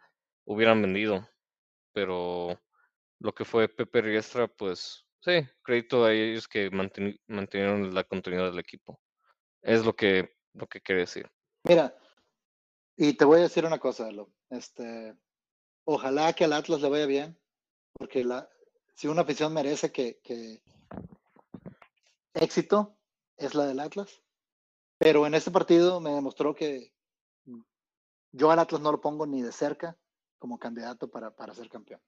[0.45, 1.29] hubieran vendido.
[1.93, 2.61] Pero
[3.19, 8.51] lo que fue Pepe Riestra, pues sí, crédito a ellos que manteni- mantenieron la continuidad
[8.51, 9.01] del equipo.
[9.63, 11.29] Es lo que, lo que quiere decir.
[11.65, 11.97] Mira,
[12.97, 14.31] y te voy a decir una cosa, Alo.
[14.51, 15.17] Este,
[15.85, 17.39] ojalá que al Atlas le vaya bien,
[17.95, 18.49] porque la,
[18.95, 20.63] si una afición merece que, que
[22.35, 22.97] éxito
[23.37, 24.23] es la del Atlas.
[25.07, 26.93] Pero en este partido me demostró que
[28.33, 29.97] yo al Atlas no lo pongo ni de cerca
[30.41, 32.01] como candidato para, para ser campeón.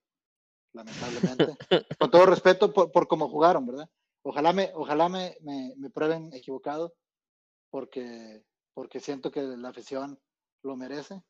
[0.73, 1.57] Lamentablemente.
[1.97, 3.89] Con todo respeto por, por cómo jugaron, ¿verdad?
[4.23, 6.97] Ojalá me, ojalá me, me, me prueben equivocado,
[7.71, 8.43] porque,
[8.75, 10.19] porque siento que la afición
[10.65, 11.23] lo merece,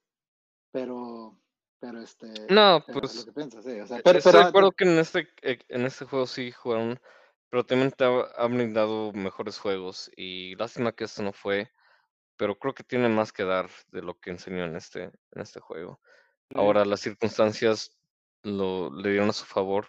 [0.72, 1.38] pero,
[1.81, 4.33] pero este, No, pero es pues lo que pienso, sí, o sea, E- pero, Estoy
[4.33, 6.98] pero de acuerdo que en este, eh, en este juego sí jugaron,
[7.51, 11.71] pero también te ha- han brindado mejores juegos y lástima que esto no fue,
[12.37, 15.61] pero creo que tiene más que dar de lo que enseñó en este, en este
[15.61, 16.01] juego.
[16.55, 17.99] Ahora las circunstancias
[18.43, 19.87] lo, le dieron a su favor,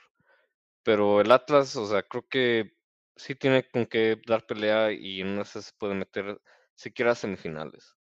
[0.83, 2.75] pero el Atlas, o sea, creo que
[3.15, 6.41] sí tiene con qué dar pelea y en una se puede meter
[6.75, 7.95] siquiera a semifinales.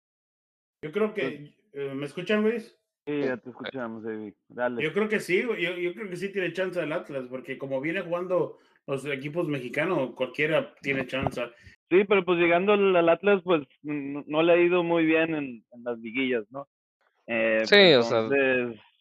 [0.83, 2.77] Yo creo que, eh, ¿me escuchan, Luis?
[3.07, 4.35] Sí, ya te escuchamos, David.
[4.49, 4.83] Dale.
[4.83, 7.81] Yo creo que sí, yo, yo creo que sí tiene chance el Atlas, porque como
[7.81, 11.43] viene jugando los equipos mexicanos, cualquiera tiene chance.
[11.91, 15.65] Sí, pero pues llegando al, Atlas, pues no, no le ha ido muy bien en,
[15.71, 16.67] en las liguillas, ¿no?
[17.27, 18.23] Eh, Sí, o sea,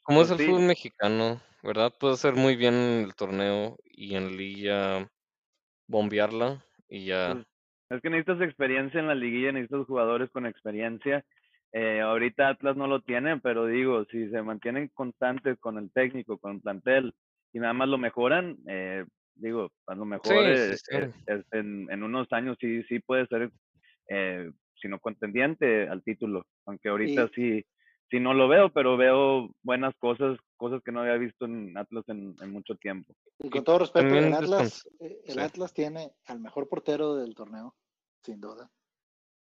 [0.03, 0.45] Como es pues el sí.
[0.45, 1.93] fútbol mexicano, ¿verdad?
[1.97, 5.09] Puede hacer muy bien en el torneo y en liga
[5.87, 7.33] bombearla y ya.
[7.33, 7.45] Pues,
[7.89, 11.23] Es que necesitas experiencia en la liguilla, necesitas jugadores con experiencia.
[11.71, 16.37] Eh, ahorita Atlas no lo tiene, pero digo, si se mantienen constantes con el técnico,
[16.37, 17.13] con el plantel,
[17.53, 19.05] y nada más lo mejoran, eh,
[19.37, 20.95] digo, a lo mejor Sí, sí, eh, sí.
[20.95, 23.51] eh, es- en, en unos años sí, sí puede ser,
[24.09, 27.65] eh, si no contendiente al título, aunque ahorita sí,
[28.09, 32.03] sí no lo veo, pero veo buenas cosas, cosas que no había visto en Atlas
[32.07, 33.13] en, en mucho tiempo.
[33.39, 35.39] Y con todo respeto, el Atlas, eh, el.
[35.39, 37.75] Atlas tiene al mejor portero del torneo,
[38.23, 38.71] sin duda.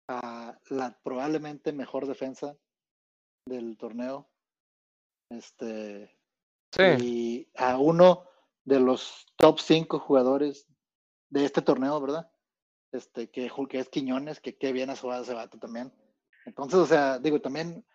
[0.08, 2.56] A la probablemente mejor defensa
[3.46, 4.28] del torneo.
[5.30, 6.16] Este,
[6.78, 8.24] y a uno,
[8.66, 10.66] de los top 5 jugadores
[11.30, 12.30] de este torneo, ¿verdad?
[12.92, 15.92] Este, que, que es Quiñones, que qué bien ha jugado ese vato también.
[16.44, 17.86] Entonces, o sea, digo, también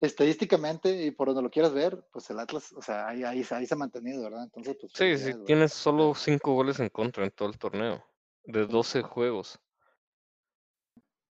[0.00, 3.66] estadísticamente y por donde lo quieras ver, pues el Atlas, o sea, ahí, ahí, ahí
[3.66, 4.44] se ha mantenido, ¿verdad?
[4.44, 4.92] Entonces, pues.
[4.94, 8.04] Sí, sí, tienes solo cinco goles en contra en todo el torneo,
[8.44, 9.58] de 12 juegos.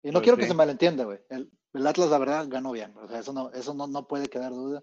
[0.02, 1.20] Y no Pues quiero que se malentienda, güey.
[1.30, 2.94] El, el Atlas, la verdad, ganó bien.
[2.98, 4.82] O sea, eso no, eso no, no puede quedar duda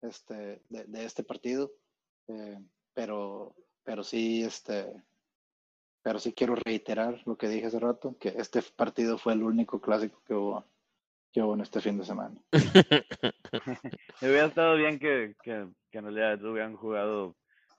[0.00, 1.72] este, de, de este partido.
[2.28, 2.58] Eh,
[3.00, 4.92] pero, pero sí, este,
[6.02, 9.80] pero sí quiero reiterar lo que dije hace rato, que este partido fue el único
[9.80, 10.66] clásico que hubo,
[11.32, 12.38] que hubo en este fin de semana.
[12.52, 12.52] Me
[14.28, 17.36] hubiera estado bien que, que, que en realidad hubieran jugado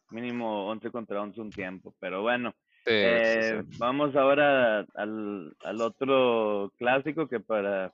[0.10, 2.56] mínimo 11 contra 11 un tiempo, pero bueno.
[2.84, 3.78] Sí, sí, Eh, sí.
[3.78, 7.94] vamos ahora al, al otro clásico que para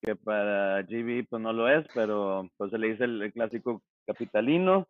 [0.00, 3.82] que para GB pues no lo es, pero pues se le dice el, el clásico
[4.06, 4.88] capitalino.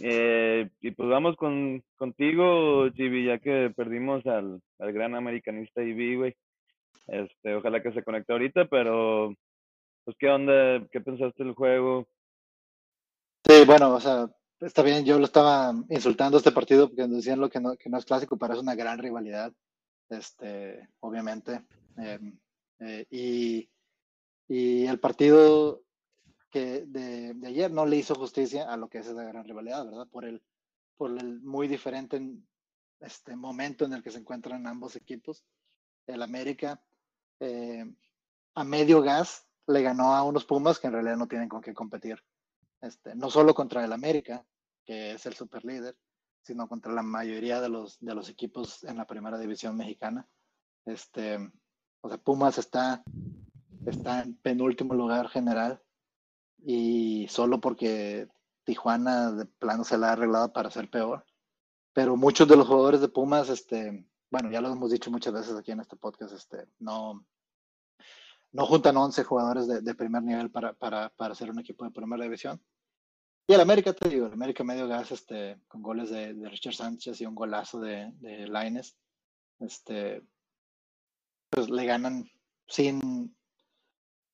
[0.00, 6.16] Eh, y pues vamos con contigo, GB, ya que perdimos al, al gran americanista IB,
[6.16, 6.36] güey.
[7.06, 9.34] Este, ojalá que se conecte ahorita, pero
[10.04, 12.08] pues qué onda, qué pensaste del juego.
[13.44, 17.50] Sí, bueno, o sea, está bien, yo lo estaba insultando este partido porque decían lo
[17.50, 19.52] que no, que no es clásico, pero es una gran rivalidad,
[20.08, 21.62] este, obviamente.
[21.98, 22.38] Em,
[22.80, 23.68] eh, y,
[24.48, 25.82] y el partido
[26.52, 30.06] que de, ayer no le hizo justicia a lo que es esa gran rivalidad, ¿verdad?
[30.06, 30.42] Por el,
[30.96, 32.46] por el muy diferente en-
[33.00, 35.44] este momento en el que se encuentran ambos equipos.
[36.06, 36.80] El América
[37.40, 37.84] eh,
[38.54, 41.74] a medio gas le ganó a unos Pumas que en realidad no tienen con qué
[41.74, 42.22] competir
[42.80, 44.44] este, no solo contra el América,
[44.84, 45.96] que es el super líder,
[46.42, 50.28] sino contra la mayoría de los, de los equipos en la primera división mexicana.
[50.84, 51.38] Este,
[52.02, 53.02] o sea, Pumas está,
[53.86, 55.80] está en penúltimo lugar general
[56.64, 58.28] y solo porque
[58.64, 61.24] Tijuana de plano se la ha arreglado para ser peor.
[61.92, 65.56] Pero muchos de los jugadores de Pumas, este, bueno, ya lo hemos dicho muchas veces
[65.56, 67.26] aquí en este podcast, este, no,
[68.52, 71.90] no juntan 11 jugadores de, de primer nivel para, para, para ser un equipo de
[71.90, 72.62] primera división.
[73.46, 76.74] Y el América, te digo, el América medio gas, este, con goles de, de Richard
[76.74, 78.96] Sánchez y un golazo de, de Laines,
[79.58, 80.22] este,
[81.50, 82.30] pues le ganan
[82.68, 83.36] sin,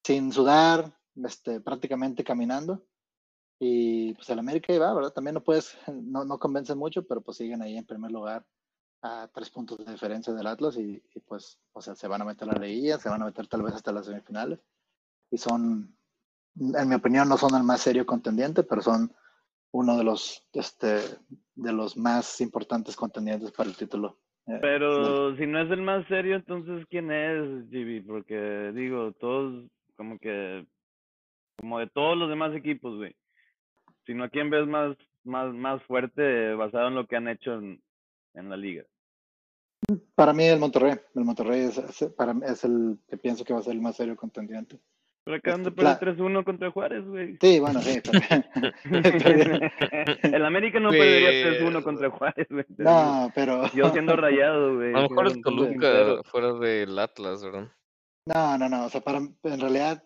[0.04, 2.84] sin sudar, este, prácticamente caminando.
[3.60, 5.12] Y pues el América ahí va, ¿verdad?
[5.12, 8.46] También no puedes, no, no convencen mucho, pero pues siguen ahí en primer lugar
[9.02, 12.24] a tres puntos de diferencia del Atlas y, y, pues, o sea, se van a
[12.24, 14.60] meter a la liguilla, se van a meter tal vez hasta las semifinales.
[15.30, 15.96] Y son,
[16.58, 19.12] en mi opinión, no son el más serio contendiente, pero son
[19.70, 21.00] uno de los, este,
[21.54, 24.18] de los más importantes contendientes para el título.
[24.46, 28.06] eh, Pero si no es el más serio, entonces ¿quién es GB?
[28.06, 30.66] Porque digo, todos como que
[31.58, 33.14] como de todos los demás equipos, güey.
[34.06, 37.82] Sino a quién ves más más más fuerte basado en lo que han hecho en,
[38.34, 38.84] en la liga.
[40.14, 43.52] Para mí el Monterrey, el Monterrey es, es- para mí es el que pienso que
[43.52, 44.78] va a ser el más serio contendiente.
[45.24, 47.36] Pero acaban de Este, perder cla- 3-1 contra Juárez, güey.
[47.40, 48.00] Sí, bueno, sí,
[50.22, 52.64] el América no perdería Pues, 3-1 contra Juárez, güey.
[52.78, 54.94] No, pero Yo siendo rayado, güey.
[54.94, 55.40] A lo mejor es.
[55.42, 57.68] Toluca fuera del Atlas, ¿verdad?
[58.26, 60.02] No, no, no, o sea, para, en realidad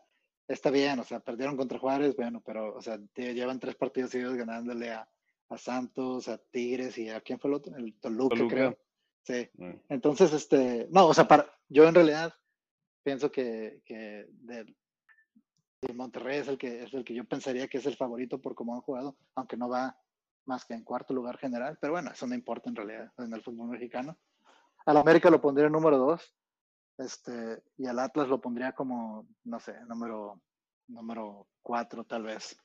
[0.52, 4.34] está bien, o sea, perdieron contra Juárez, bueno, pero, o sea, llevan tres partidos seguidos
[4.36, 5.08] ganándole a,
[5.48, 8.54] a Santos, a Tigres y a quién fue el otro, el Toluca, Toluca.
[8.54, 8.78] creo.
[9.24, 9.74] Sí, Mm.
[9.88, 12.34] entonces, este, no, o sea, para, yo en realidad
[13.04, 14.26] pienso que, que
[15.82, 18.54] el Monterrey es el que es el que yo pensaría que es el favorito por
[18.54, 19.96] cómo han jugado, aunque no va
[20.44, 23.42] más que en cuarto lugar general, pero bueno, eso no importa en realidad en el
[23.42, 24.18] fútbol mexicano.
[24.86, 26.34] Al América lo pondría en número dos,
[27.04, 30.40] este, y al Atlas lo pondría como, no sé, número,
[30.88, 32.56] número cuatro tal vez.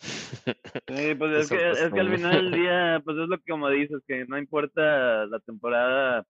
[0.00, 3.68] Sí, pues es que, es que al final del día, pues es lo que como
[3.68, 6.26] dices, que no importa la temporada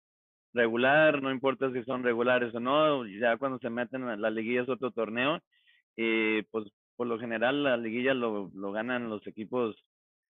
[0.55, 4.63] regular, no importa si son regulares o no, ya cuando se meten a la liguilla
[4.63, 5.41] es otro torneo
[5.97, 6.65] y pues
[6.97, 9.77] por lo general la liguilla lo, lo ganan los equipos,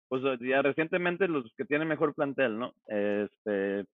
[0.09, 2.75] pues ya recientemente los que tienen mejor plantel, ¿no?
[2.87, 3.87] Este,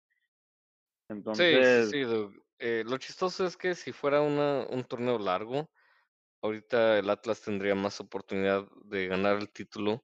[1.10, 2.02] entonces, sí, sí.
[2.04, 2.34] Doug.
[2.60, 5.70] Eh, lo chistoso es que si fuera una, un torneo largo,
[6.42, 10.04] ahorita el Atlas tendría más oportunidad de ganar el título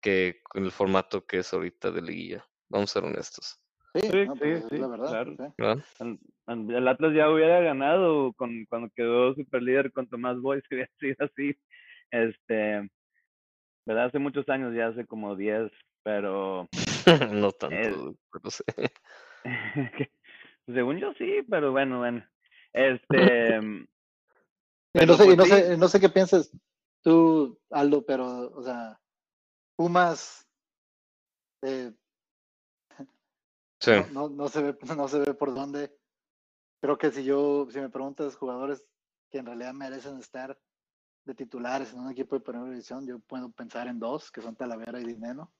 [0.00, 2.46] que con el formato que es ahorita de liguilla.
[2.68, 3.60] Vamos a ser honestos,
[3.94, 5.08] Sí, Sí, no, sí, pues es sí, la verdad.
[5.08, 5.36] claro.
[5.36, 5.54] sí.
[5.56, 5.84] ¿verdad?
[6.48, 10.90] el, Atlas ya hubiera ganado con, cuando quedó super líder con Tomás Boys, que hubiera
[11.00, 11.58] sido así,
[12.10, 12.90] este,
[13.86, 14.06] ¿verdad?
[14.06, 15.70] Hace muchos años, ya hace como 10,
[16.02, 16.68] pero
[17.32, 18.64] No tanto, Eh, Doug, pero sí.
[20.66, 22.26] según yo sí, pero bueno, bueno.
[22.72, 23.58] Este,
[24.92, 25.50] Pero, no sé, y pues, no sí.
[25.50, 26.50] sé, no sé qué piensas
[27.02, 29.00] tú, Aldo, pero, o sea,
[29.76, 30.46] Pumas
[31.62, 31.92] Eh,
[33.80, 33.92] Sí.
[34.12, 35.96] no, no, no se ve, no se ve por dónde.
[36.80, 38.84] Creo que si yo, si me preguntas jugadores
[39.30, 40.58] que en realidad merecen estar
[41.24, 44.56] de titulares en un equipo de primera división, yo puedo pensar en dos, que son
[44.56, 45.52] Talavera y Dineno.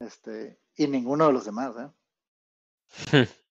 [0.00, 1.90] Este, y ninguno de los demás, ¿eh?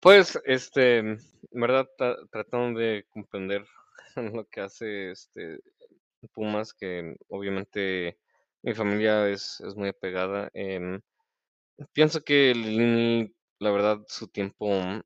[0.00, 1.18] Pues, este, en
[1.52, 3.66] verdad, tra- tratando de comprender
[4.16, 5.60] lo que hace este
[6.34, 8.18] Pumas, que obviamente
[8.62, 10.50] mi familia es, es muy apegada.
[10.54, 11.00] em,
[11.94, 15.02] pienso que Lini, la verdad, su tiempo, mm,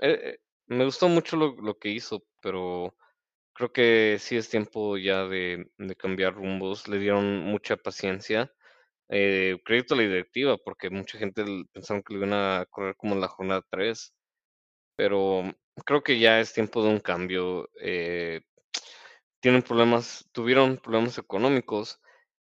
[0.00, 2.94] eh, me gustó mucho lo, lo que hizo, pero
[3.54, 6.88] creo que sí es tiempo ya de, de cambiar rumbos.
[6.88, 8.52] Le dieron mucha paciencia.
[9.08, 13.14] Eh, crédito a la directiva, porque mucha gente pensaron que le iban a correr como
[13.14, 14.14] en la jornada 3
[14.96, 15.42] pero
[15.84, 17.68] creo que ya es tiempo de un cambio.
[17.80, 18.42] eh,
[19.40, 22.00] tienen problemas, tuvieron problemas económicos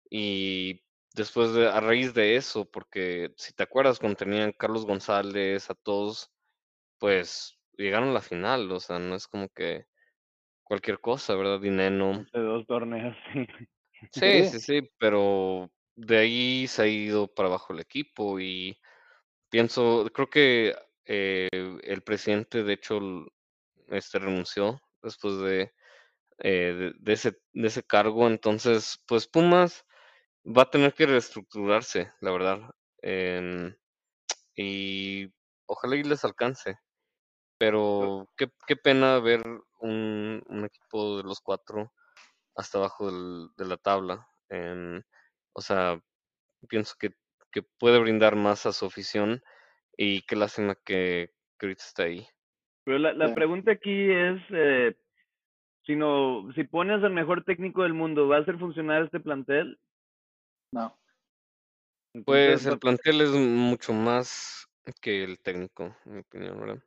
[0.09, 0.83] y
[1.15, 5.75] después de, a raíz de eso, porque si te acuerdas cuando tenían Carlos González, a
[5.75, 6.31] todos,
[6.99, 9.87] pues llegaron a la final, o sea, no es como que
[10.63, 11.61] cualquier cosa, ¿verdad?
[11.61, 12.13] Dinero.
[12.13, 13.17] Hace dos torneos.
[14.13, 14.45] Sí, Sí.
[14.45, 18.79] sí, sí, pero de ahí se ha ido para abajo el equipo y
[19.49, 20.75] pienso, creo que
[21.07, 21.49] eh,
[21.83, 23.01] el presidente de hecho
[23.89, 25.73] este renunció después de,
[26.39, 29.85] eh, de, de ese, de ese cargo, entonces pues Pumas
[30.47, 32.61] va a tener que reestructurarse, la verdad,
[34.57, 35.29] y
[35.67, 36.79] ojalá y les alcance,
[37.59, 39.43] pero qué, qué pena ver
[39.81, 41.93] un, un equipo de los cuatro
[42.57, 44.29] hasta abajo del- de la tabla.
[44.51, 45.03] em,
[45.55, 46.01] o sea,
[46.69, 47.11] pienso que,
[47.53, 49.43] que puede brindar más a su afición
[49.97, 52.27] y qué lástima que, ahorita está ahí.
[52.85, 54.97] Pero la, la pregunta aquí es, eh,
[55.87, 59.79] si, no, si pones al mejor técnico del mundo, ¿va a hacer funcionar este plantel?
[60.73, 60.99] No.
[62.15, 64.69] Entonces, Pues el plantel es mucho más
[65.01, 66.83] que el técnico, en mi opinión, ¿verdad?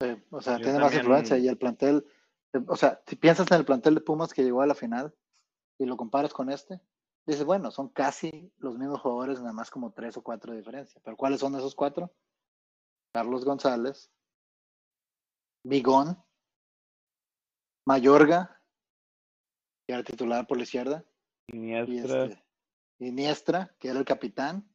[0.00, 2.06] Sí, o sea, Yo tiene más influencia y el plantel,
[2.52, 5.14] eh, o sea, si piensas en el plantel de Pumas que llegó a la final
[5.78, 6.80] y lo comparas con este,
[7.26, 11.00] dices, bueno, son casi los mismos jugadores, nada más como tres o cuatro de diferencia.
[11.04, 12.12] Pero ¿cuáles son esos cuatro?
[13.14, 14.10] Carlos González,
[15.62, 16.20] Bigón,
[17.86, 18.60] Mayorga,
[19.86, 21.04] que era titular por la izquierda,
[21.46, 22.44] y Iniestra, este,
[22.98, 24.68] Iniestra, que era el capitán.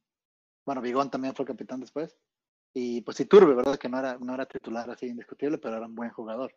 [0.66, 2.18] Bueno, Bigón también fue capitán después.
[2.74, 3.78] Y pues Iturbe, ¿verdad?
[3.78, 6.56] Que no era, no era titular así indiscutible, pero era un buen jugador.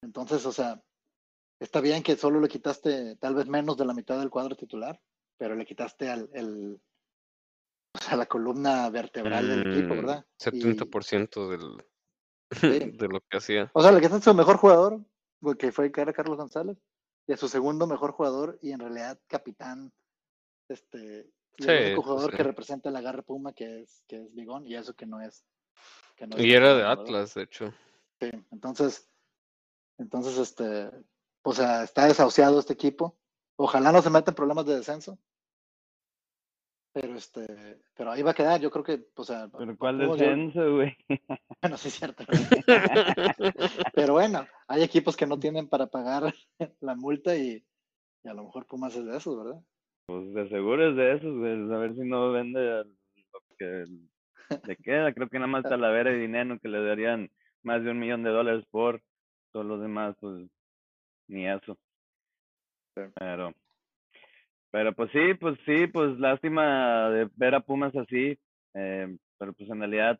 [0.00, 0.80] Entonces, o sea,
[1.58, 5.00] está bien que solo le quitaste tal vez menos de la mitad del cuadro titular,
[5.38, 6.80] pero le quitaste al, el,
[7.94, 10.26] o sea, la columna vertebral del equipo, Mm, ¿verdad?
[10.38, 11.84] Y- 70% del,
[12.50, 12.50] Sí.
[12.98, 13.70] de lo que hacía.
[13.72, 15.00] o sea, le quitaste a su mejor jugador,
[15.58, 16.78] que fue que era Carlos González,
[17.26, 19.92] y a su segundo mejor jugador, y en realidad capitán,
[20.68, 22.36] este, y Sí, el único sí, jugador sí.
[22.36, 25.44] que representa la garra Puma, que es, que es Bigón, y eso que no es.
[26.16, 26.84] Que no es Y era de.
[26.84, 27.72] Atlas, de hecho.
[28.20, 29.08] Sí, entonces,
[29.98, 30.90] entonces, este,
[31.42, 33.16] o sea, está desahuciado este equipo.
[33.56, 35.18] Ojalá no se meta en problemas de descenso.
[36.94, 37.44] Pero este,
[37.96, 40.96] pero ahí va a quedar, yo creo que, o sea, pero ¿cuál descenso, güey?
[41.60, 42.24] bueno, sí es cierto.
[43.94, 46.32] Pero bueno, hay equipos que no tienen para pagar
[46.80, 47.64] la multa y,
[48.22, 49.60] y a lo mejor Pumas es de esos, ¿verdad?
[50.06, 51.52] Pues de seguro es de esos, güey.
[51.52, 53.86] A ver si no vende lo que
[54.64, 55.12] le queda.
[55.12, 57.28] Creo que nada más Talavera y Dinero que le darían
[57.64, 59.02] más de un millón de dólares por
[59.50, 60.46] todos los demás, pues
[61.26, 61.76] ni eso.
[62.94, 63.52] Pero,
[64.74, 68.36] pero pues sí, pues sí, pues lástima de ver a Pumas así.
[68.74, 70.18] eh, pero pues en realidad,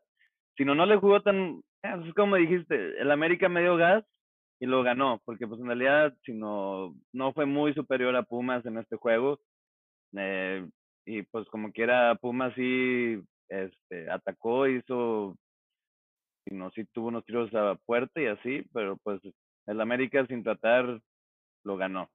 [0.56, 3.76] si no, no le jugó tan, eh, pues es como dijiste, el América me dio
[3.76, 4.04] gas
[4.60, 8.64] y lo ganó, porque pues en realidad, si no, no fue muy superior a Pumas
[8.64, 9.40] en este juego.
[10.16, 10.64] Eh,
[11.04, 15.36] y pues como quiera, Pumas sí este, atacó, hizo,
[16.46, 19.20] y no, sí tuvo unos tiros a puerta y así, pero pues
[19.66, 21.00] el América sin tratar
[21.64, 22.08] lo ganó.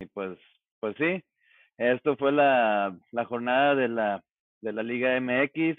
[0.00, 0.36] Y pues,
[0.80, 1.22] pues sí,
[1.78, 4.22] esto fue la, la jornada de la,
[4.60, 5.78] de la Liga MX.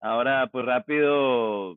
[0.00, 1.76] Ahora, pues rápido,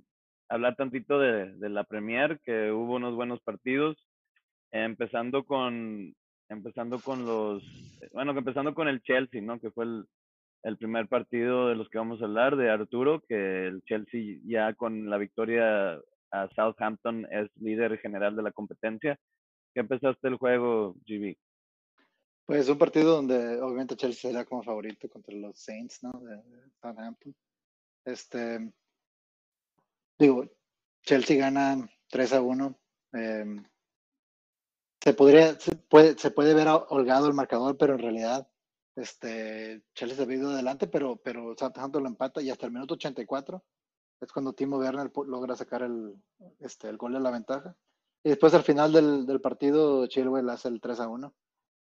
[0.49, 3.97] hablar tantito de, de la Premier, que hubo unos buenos partidos,
[4.71, 6.15] empezando con,
[6.49, 7.63] empezando con los,
[8.13, 9.59] bueno, empezando con el Chelsea, ¿no?
[9.59, 10.05] Que fue el,
[10.63, 14.73] el primer partido de los que vamos a hablar, de Arturo, que el Chelsea ya
[14.73, 15.99] con la victoria
[16.31, 19.17] a Southampton es líder general de la competencia.
[19.73, 21.35] ¿Qué empezaste el juego, GB?
[22.45, 26.11] Pues un partido donde obviamente Chelsea será como favorito contra los Saints, ¿no?
[26.11, 26.41] De,
[26.81, 27.33] Southampton.
[28.03, 28.73] Este,
[30.19, 30.49] digo,
[31.03, 32.79] Chelsea gana 3 a 1.
[33.13, 33.45] eh,
[35.01, 38.47] se podría, se puede, se puede ver holgado el marcador, pero en realidad
[38.95, 42.93] este, Chelsea se ha ido adelante, pero, pero Southampton lo empata y hasta el minuto
[42.95, 43.63] 84
[44.21, 46.15] es cuando Timo Werner logra sacar el,
[46.59, 47.75] este, el gol de la ventaja.
[48.23, 51.33] Y después al final del, del partido, Chilwell hace el 3 a 1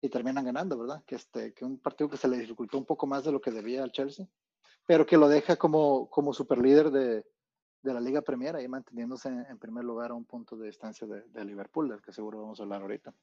[0.00, 1.02] y terminan ganando, ¿verdad?
[1.06, 3.50] Que, este, que un partido que se le dificultó un poco más de lo que
[3.50, 4.26] debía al Chelsea,
[4.86, 7.24] pero que lo deja como, como superlíder de,
[7.82, 11.06] de la Liga Premier, ahí manteniéndose en, en primer lugar a un punto de distancia
[11.06, 13.14] de, de Liverpool, del que seguro vamos a hablar ahorita.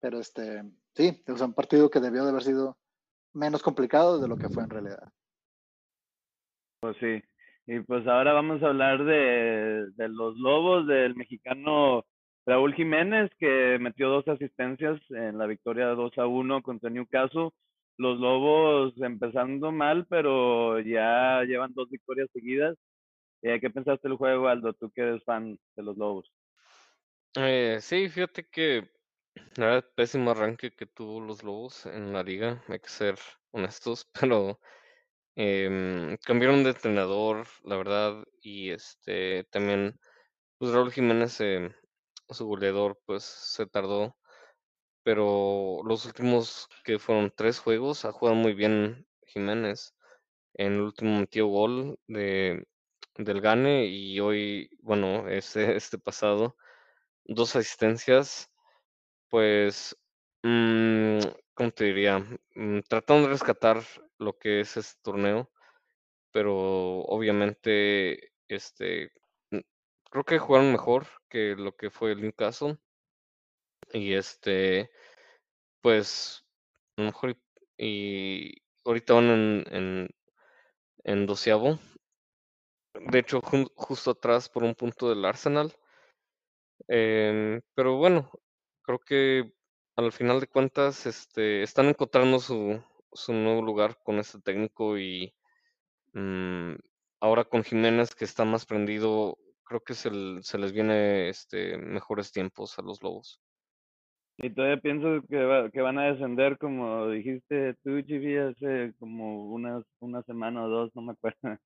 [0.00, 0.62] Pero este,
[0.94, 2.78] sí, sea, un partido que debió de haber sido
[3.32, 5.12] menos complicado de lo que fue en realidad.
[6.80, 7.22] Pues sí.
[7.66, 12.04] Y pues ahora vamos a hablar de, de los Lobos del mexicano
[12.46, 17.50] Raúl Jiménez, que metió dos asistencias en la victoria 2 a 1 contra Newcastle.
[17.96, 22.76] Los Lobos empezando mal, pero ya llevan dos victorias seguidas.
[23.42, 24.72] Eh, ¿Qué pensaste del juego, Aldo?
[24.74, 26.30] Tú que eres fan de los Lobos.
[27.36, 28.88] Eh, sí, fíjate que
[29.56, 33.18] la verdad, pésimo arranque que tuvo los Lobos en la liga, hay que ser
[33.50, 34.60] honestos, pero
[35.36, 39.98] em, cambiaron de entrenador, la verdad, y este también,
[40.58, 41.74] pues Raúl Jiménez, eh,
[42.30, 44.16] su goleador, pues se tardó,
[45.02, 49.94] pero los últimos que fueron tres juegos ha jugado muy bien Jiménez.
[50.54, 52.66] En el último metió gol de,
[53.16, 56.56] del Gane y hoy, bueno, este, este pasado,
[57.24, 58.50] dos asistencias
[59.34, 59.96] pues,
[60.44, 61.18] mm,
[61.54, 62.20] ¿cómo te diría?
[62.54, 63.82] Mm, tratando de rescatar
[64.18, 65.50] lo que es este torneo,
[66.32, 66.54] pero
[67.00, 69.10] obviamente, este,
[70.14, 72.78] creo que jugaron mejor que lo que fue el Newcastle.
[73.92, 74.88] Y este,
[75.82, 76.44] pues,
[76.96, 77.36] a lo mejor
[77.76, 80.08] y, ahorita van en, en,
[81.02, 81.80] en doceavo.
[83.10, 83.40] De hecho,
[83.74, 85.74] justo atrás por un punto del Arsenal.
[86.86, 88.30] Em, pero bueno,
[88.82, 89.52] creo que
[89.96, 92.80] al final de cuentas, este, están encontrando su,
[93.12, 95.34] su nuevo lugar con este técnico y
[96.12, 96.74] mm,
[97.20, 100.10] ahora con Jiménez que está más prendido, creo que se,
[100.42, 103.40] se les viene este, mejores tiempos a los Lobos.
[104.36, 109.46] Y todavía pienso que, va- que van a descender, como dijiste tú, Chivi, hace como
[109.46, 111.38] una, una semana o dos, no me acuerdo.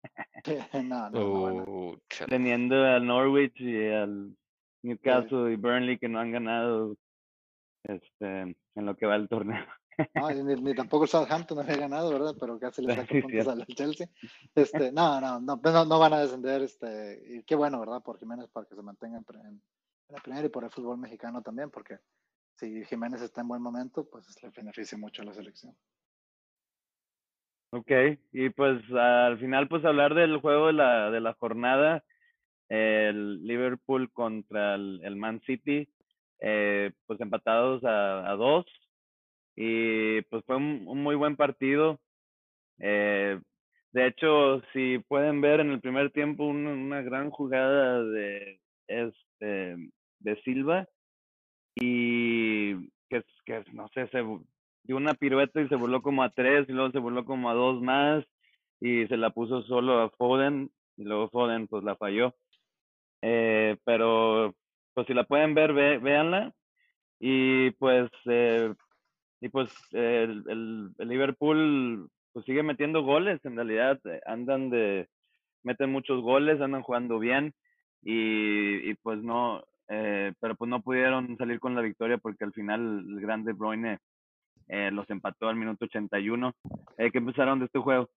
[0.84, 1.96] no, no, Oh,
[2.28, 4.36] teniendo al Norwich y al
[4.82, 6.94] Newcastle y Burnley que no han ganado
[7.84, 9.64] este en lo que va el torneo.
[10.14, 12.34] No, ni, ni tampoco el Southampton había ganado, ¿verdad?
[12.38, 14.08] Pero casi le saca puntos al Chelsea.
[14.54, 18.02] Este, no, no, no, pues no, no van a descender, este, y qué bueno, ¿verdad?
[18.02, 20.96] Por Jiménez para que se mantenga en, en- en la primera y por el fútbol
[20.98, 21.98] mexicano también, porque
[22.56, 25.76] si Jiménez está en buen momento, pues le beneficia mucho a la selección.
[27.70, 27.90] Ok,
[28.32, 32.02] y pues al final pues hablar del juego de la, de la jornada,
[32.70, 35.86] el Liverpool contra el, el Man City,
[36.40, 38.64] eh, pues empatados a, a dos,
[39.60, 41.98] y pues fue un, muy buen partido.
[42.78, 43.40] Eh,
[43.90, 49.76] de hecho, si pueden ver en el primer tiempo una, gran jugada de, este,
[50.20, 50.86] de Silva,
[51.74, 52.76] y
[53.08, 54.22] que, que no sé, se
[54.84, 57.54] dio una pirueta y se burló como a tres y luego se burló como a
[57.54, 58.24] dos más
[58.80, 62.32] y se la puso solo a Foden y luego Foden pues la falló.
[63.22, 64.54] Eh, pero
[64.94, 66.54] pues si la pueden ver, ve, véanla
[67.18, 68.72] y pues eh,
[69.40, 75.08] y pues el, el, el Liverpool pues sigue metiendo goles, en realidad eh, andan de,
[75.62, 77.52] meten muchos goles, andan jugando bien
[78.02, 82.52] y, y pues no, eh, pero pues no pudieron salir con la victoria porque al
[82.52, 83.98] final el gran De Bruyne
[84.68, 86.54] eh, los empató al minuto 81.
[86.98, 88.08] Eh, ¿Qué empezaron de este juego?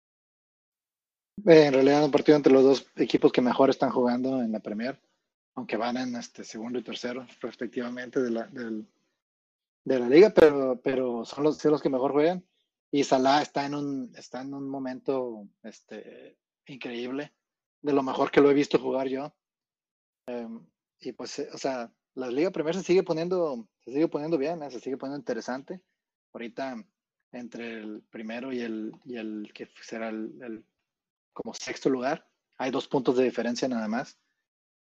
[1.47, 4.59] Eh, en realidad, un partido entre los dos equipos que mejor están jugando en la
[4.59, 4.99] Premier,
[5.55, 8.85] aunque van en este segundo y tercero, respectivamente, de la, del-
[9.83, 12.45] de la liga, pero, pero son los, son los que mejor juegan.
[12.91, 17.33] Y Salah está en un, está en un momento este, increíble,
[17.81, 19.33] de lo mejor que lo he visto jugar yo.
[20.27, 20.67] Em,
[20.99, 24.61] y pues, eh, o sea, la Liga Premier se sigue poniendo, se sigue poniendo bien,
[24.61, 24.71] ¿eh?
[24.71, 25.81] se sigue poniendo interesante.
[26.33, 26.83] Ahorita,
[27.31, 30.65] entre el primero y el, y el que será el, el
[31.33, 32.27] como sexto lugar,
[32.57, 34.19] hay dos puntos de diferencia nada más.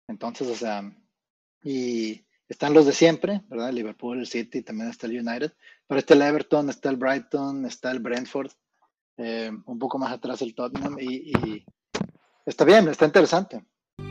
[0.08, 0.82] Entonces, o sea,
[1.62, 3.70] y están los de siempre, ¿verdad?
[3.70, 5.54] El Liverpool, el City, también está el United,
[5.86, 8.50] pero está el Everton, está el Brighton, está el Brentford,
[9.16, 11.64] eh, un poco más atrás el Tottenham y, y
[12.44, 13.64] está bien, está interesante.
[13.96, 14.04] Sí,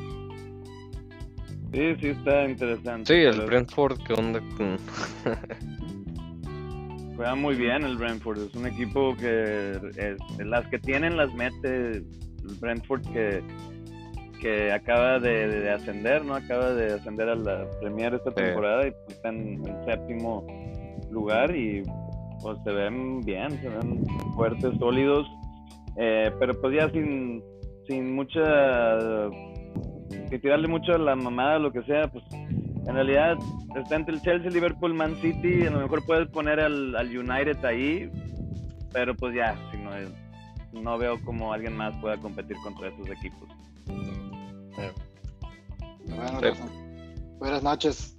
[2.02, 3.14] sí está interesante.
[3.14, 4.80] Sí, el pero Brentford, ¿qué onda con...?
[7.16, 9.80] Juega muy bien el Brentford, es un equipo que
[10.40, 13.44] las que tienen las mete el Brentford que,
[14.42, 16.34] que acaba de, de ascender, ¿no?
[16.36, 18.36] Acaba de ascender a la Premier esta Sí.
[18.38, 20.46] temporada y pues, está en, en séptimo
[21.12, 21.84] lugar y
[22.42, 24.04] pues se ven bien, se ven
[24.36, 25.28] fuertes, sólidos,
[25.98, 27.44] eh, pero pues ya sin,
[27.88, 28.42] sin mucha,
[30.30, 33.38] que tirarle mucho a la mamada, lo que sea, pues en realidad
[33.76, 37.64] está entre el Chelsea, Liverpool, Man City, a lo mejor puedes poner al, al United
[37.64, 38.10] ahí,
[38.92, 39.92] pero pues ya, si no,
[40.82, 43.48] no veo cómo alguien más pueda competir contra esos equipos.
[44.78, 44.92] Eh.
[46.06, 46.42] Bueno,
[47.40, 48.16] Buenas noches.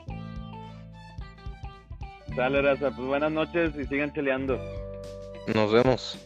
[2.37, 2.91] Dale, raza.
[2.91, 4.59] Pues buenas noches y sigan cheleando.
[5.55, 6.19] Nos vemos.